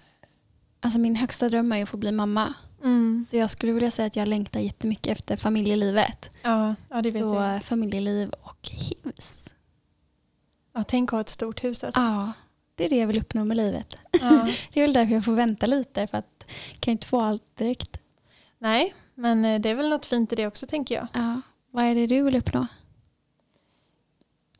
alltså 0.80 1.00
min 1.00 1.16
högsta 1.16 1.50
dröm 1.50 1.72
är 1.72 1.84
att 1.84 1.90
få 1.90 1.98
bli 1.98 2.12
mamma. 2.12 2.54
Mm. 2.84 3.26
Så 3.30 3.38
jag 3.38 3.50
skulle 3.50 3.72
vilja 3.72 3.92
säga 3.92 4.06
att 4.06 4.16
jag 4.16 4.28
längtar 4.28 4.60
jättemycket 4.60 5.12
efter 5.12 5.38
familjelivet. 5.38 6.30
Ja, 6.42 6.76
ja, 6.90 7.02
det 7.02 7.12
vet 7.12 7.22
Så 7.24 7.36
jag. 7.36 7.64
familjeliv 7.64 8.30
och 8.30 8.70
hus. 9.04 9.44
Ja, 10.74 10.84
tänk 10.84 11.10
att 11.10 11.12
ha 11.12 11.22
ett 11.22 11.30
stort 11.30 11.64
hus 11.64 11.84
alltså. 11.84 12.02
Ja, 12.02 12.34
det 12.76 12.86
är 12.86 12.90
det 12.90 12.98
jag 12.98 13.08
vill 13.08 13.20
uppnå 13.20 13.46
med 13.46 13.58
livet. 13.58 13.96
Ja. 14.12 14.48
Det 14.74 14.80
är 14.80 14.84
väl 14.84 14.94
därför 14.94 15.14
jag 15.14 15.26
får 15.26 15.34
vänta 15.34 15.66
lite 15.66 16.08
för 16.08 16.18
att 16.18 16.46
jag 16.72 16.80
kan 16.80 16.92
inte 16.92 17.08
få 17.08 17.22
allt 17.22 17.58
direkt. 17.58 17.98
Nej, 18.60 18.94
men 19.16 19.46
eh, 19.46 19.62
det 19.62 19.70
är 19.70 19.76
väl 19.76 19.90
något 19.90 20.06
fint 20.06 20.34
i 20.34 20.36
det 20.36 20.48
också 20.48 20.68
tänker 20.68 20.96
jag. 20.96 21.08
Ja. 21.14 21.42
Vad 21.72 21.86
är 21.86 21.96
det 21.96 22.08
du 22.08 22.22
vill 22.22 22.36
uppnå? 22.36 22.68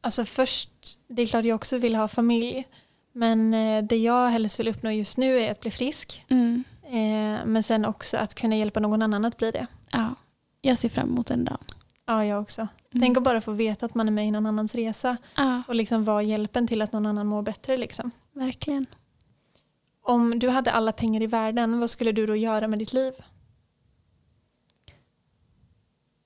Alltså 0.02 0.26
först, 0.26 0.98
det 1.08 1.22
är 1.22 1.26
klart 1.26 1.46
jag 1.46 1.56
också 1.56 1.78
vill 1.78 1.96
ha 1.96 2.08
familj. 2.08 2.68
Men 3.12 3.54
eh, 3.54 3.84
det 3.84 3.98
jag 3.98 4.30
helst 4.30 4.60
vill 4.60 4.68
uppnå 4.68 4.92
just 4.92 5.18
nu 5.18 5.40
är 5.40 5.52
att 5.52 5.62
bli 5.62 5.72
frisk. 5.72 6.26
Mm. 6.28 6.64
Eh, 6.84 7.46
men 7.46 7.64
sen 7.64 7.86
också 7.86 8.18
att 8.18 8.36
kunna 8.36 8.56
hjälpa 8.56 8.80
någon 8.80 9.02
annan 9.02 9.26
att 9.26 9.38
bli 9.38 9.52
det. 9.52 9.68
Ja, 9.92 10.16
jag 10.62 10.78
ser 10.78 10.90
fram 10.90 11.10
emot 11.10 11.28
den 11.28 11.46
dagen. 11.46 11.64
Ja, 12.06 12.26
jag 12.26 12.42
också. 12.42 12.62
Mm. 12.62 13.02
Tänk 13.02 13.18
att 13.18 13.24
bara 13.24 13.42
få 13.42 13.52
veta 13.52 13.86
att 13.86 13.96
man 13.96 14.08
är 14.08 14.12
med 14.12 14.28
i 14.28 14.32
någon 14.32 14.46
annans 14.46 14.76
resa 14.76 15.18
Ja, 15.36 15.64
och 15.68 15.76
liksom 15.76 16.04
vara 16.04 16.22
hjälpen 16.22 16.68
till 16.68 16.82
att 16.82 16.94
någon 16.94 17.06
annan 17.06 17.28
mår 17.28 17.42
bättre. 17.42 17.78
Liksom. 17.78 18.12
verkligen. 18.34 18.86
Om 20.02 20.40
du 20.40 20.50
hade 20.50 20.72
alla 20.72 20.92
pengar 20.92 21.22
i 21.22 21.28
världen, 21.28 21.80
vad 21.80 21.90
skulle 21.90 22.12
du 22.12 22.26
då 22.26 22.36
göra 22.36 22.68
med 22.68 22.80
ditt 22.80 22.94
liv? 22.94 23.14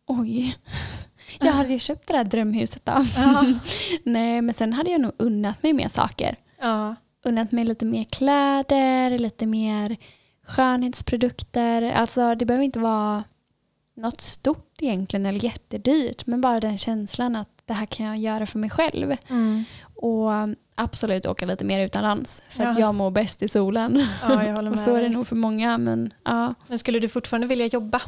Oj. 0.08 0.58
Jag 1.39 1.52
hade 1.52 1.70
ju 1.70 1.80
köpt 1.80 2.08
det 2.08 2.18
där 2.18 2.24
drömhuset 2.24 2.86
då. 2.86 3.06
Ja. 3.15 3.46
Nej, 4.04 4.42
men 4.42 4.54
sen 4.54 4.74
hade 4.74 4.92
jag 4.92 5.02
nog 5.02 5.12
unnat 5.18 5.63
mig 5.63 5.74
mer 5.74 5.88
saker. 5.88 6.36
Ja, 6.60 6.96
Unnat 7.26 7.52
mig 7.52 7.65
lite 7.65 7.86
mer 7.86 8.04
kläder, 8.04 9.20
lite 9.20 9.46
mer 9.46 9.98
skönhetsprodukter. 10.48 11.82
Alltså 11.82 12.36
det 12.36 12.46
behöver 12.46 12.65
inte 12.65 12.80
vara 12.80 13.24
något 13.99 14.21
stort 14.21 14.75
egentligen 14.81 15.25
eller 15.25 15.43
jättedyrt. 15.43 16.25
Men 16.25 16.41
bara 16.41 16.59
den 16.59 16.77
känslan 16.77 17.35
att 17.35 17.49
det 17.65 17.73
här 17.73 17.85
kan 17.85 18.05
jag 18.05 18.17
göra 18.17 18.45
för 18.45 18.59
mig 18.59 18.69
själv. 18.69 19.15
mm. 19.29 19.63
Och 20.01 20.29
absolut 20.75 21.25
åka 21.25 21.45
lite 21.45 21.65
mer 21.65 21.85
utomlands. 21.85 22.41
För 22.49 22.63
att 22.63 22.75
Ja. 22.79 22.85
jag 22.85 22.95
mår 22.95 23.12
bäst 23.12 23.41
i 23.43 23.47
solen. 23.47 24.05
ja 24.21 24.69
Och 24.71 24.79
så 24.79 24.95
är 24.95 25.01
det 25.01 25.09
nog 25.09 25.27
för 25.27 25.35
många. 25.35 25.77
Men 25.77 26.13
ja, 26.23 26.53
Men 26.67 26.79
skulle 26.79 26.99
du 26.99 27.07
fortfarande 27.09 27.47
vilja 27.47 27.65
jobba? 27.65 28.01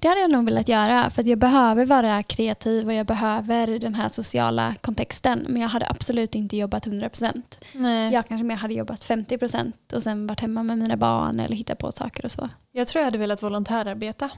det 0.00 0.08
hade 0.08 0.20
jag 0.20 0.30
nog 0.30 0.44
velat 0.44 0.68
göra. 0.68 1.10
För 1.10 1.22
att 1.22 1.28
jag 1.28 1.38
behöver 1.38 1.84
vara 1.84 2.22
kreativ 2.22 2.86
och 2.86 2.92
jag 2.94 3.06
behöver 3.06 3.78
den 3.78 3.94
här 3.94 4.08
sociala 4.08 4.74
kontexten. 4.80 5.46
Men 5.48 5.62
jag 5.62 5.68
hade 5.68 5.86
absolut 5.90 6.34
inte 6.34 6.56
jobbat 6.56 6.86
100%. 6.86 7.42
Nej. 7.72 8.12
Jag 8.12 8.28
kanske 8.28 8.44
mer 8.44 8.56
hade 8.56 8.74
jobbat 8.74 9.00
50% 9.04 9.72
och 9.94 10.02
sen 10.02 10.26
varit 10.26 10.40
hemma 10.40 10.62
med 10.62 10.78
mina 10.78 10.96
barn 10.96 11.40
eller 11.40 11.56
hittat 11.56 11.78
på 11.78 11.92
saker 11.92 12.24
och 12.24 12.32
så. 12.32 12.48
Jag 12.76 12.86
tror 12.88 13.00
jag 13.00 13.04
hade 13.04 13.18
velat 13.18 13.42
volontärarbeta. 13.42 14.30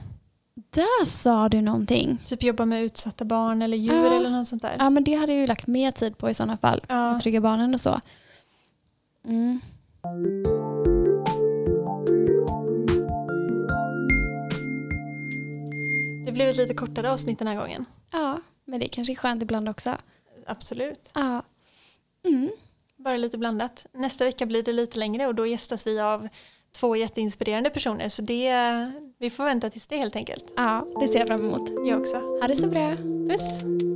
Där 0.53 1.05
sa 1.05 1.49
du 1.49 1.61
någonting. 1.61 2.17
Typ 2.25 2.43
jobba 2.43 2.65
med 2.65 2.83
utsatta 2.83 3.25
barn 3.25 3.61
eller 3.61 3.77
djur 3.77 3.93
Ja. 4.05 4.15
eller 4.17 4.29
något 4.29 4.47
sånt 4.47 4.61
där. 4.61 4.75
Ja 4.79 4.89
men 4.89 5.03
det 5.03 5.13
hade 5.13 5.33
jag 5.33 5.41
ju 5.41 5.47
lagt 5.47 5.67
mer 5.67 5.91
tid 5.91 6.17
på 6.17 6.29
i 6.29 6.33
sådana 6.33 6.57
fall. 6.57 6.81
Ja. 6.87 7.09
Att 7.09 7.21
trygga 7.21 7.41
barnen 7.41 7.73
och 7.73 7.81
så. 7.81 8.01
Mm. 9.25 9.59
Det 16.25 16.31
blev 16.31 16.49
ett 16.49 16.57
lite 16.57 16.73
kortare 16.73 17.11
avsnitt 17.11 17.39
den 17.39 17.47
här 17.47 17.55
gången. 17.55 17.85
Ja, 18.11 18.41
men 18.65 18.79
det 18.79 18.87
kanske 18.87 19.13
är 19.13 19.15
skönt 19.15 19.43
ibland 19.43 19.69
också. 19.69 19.97
Absolut. 20.47 21.11
Ja. 21.13 21.41
Mm. 22.27 22.49
Bara 22.97 23.17
lite 23.17 23.37
blandat. 23.37 23.85
Nästa 23.93 24.23
vecka 24.25 24.45
blir 24.45 24.63
det 24.63 24.73
lite 24.73 24.99
längre 24.99 25.27
och 25.27 25.35
då 25.35 25.45
gästas 25.45 25.87
vi 25.87 25.99
av 25.99 26.27
två 26.71 26.95
jätteinspirerande 26.95 27.69
personer. 27.69 28.09
Så 28.09 28.21
det, 28.21 28.53
vi 29.19 29.29
får 29.29 29.43
vänta 29.43 29.69
tills 29.69 29.87
det 29.87 29.97
helt 29.97 30.15
enkelt. 30.15 30.45
ja, 30.55 30.87
det 31.01 31.07
ser 31.07 31.19
jag 31.19 31.27
fram 31.27 31.45
emot. 31.45 31.69
Jag 31.87 31.99
också. 32.01 32.17
Ha 32.17 32.47
det 32.47 32.55
så 32.55 32.67
bra. 32.67 32.95
Puss! 33.29 33.88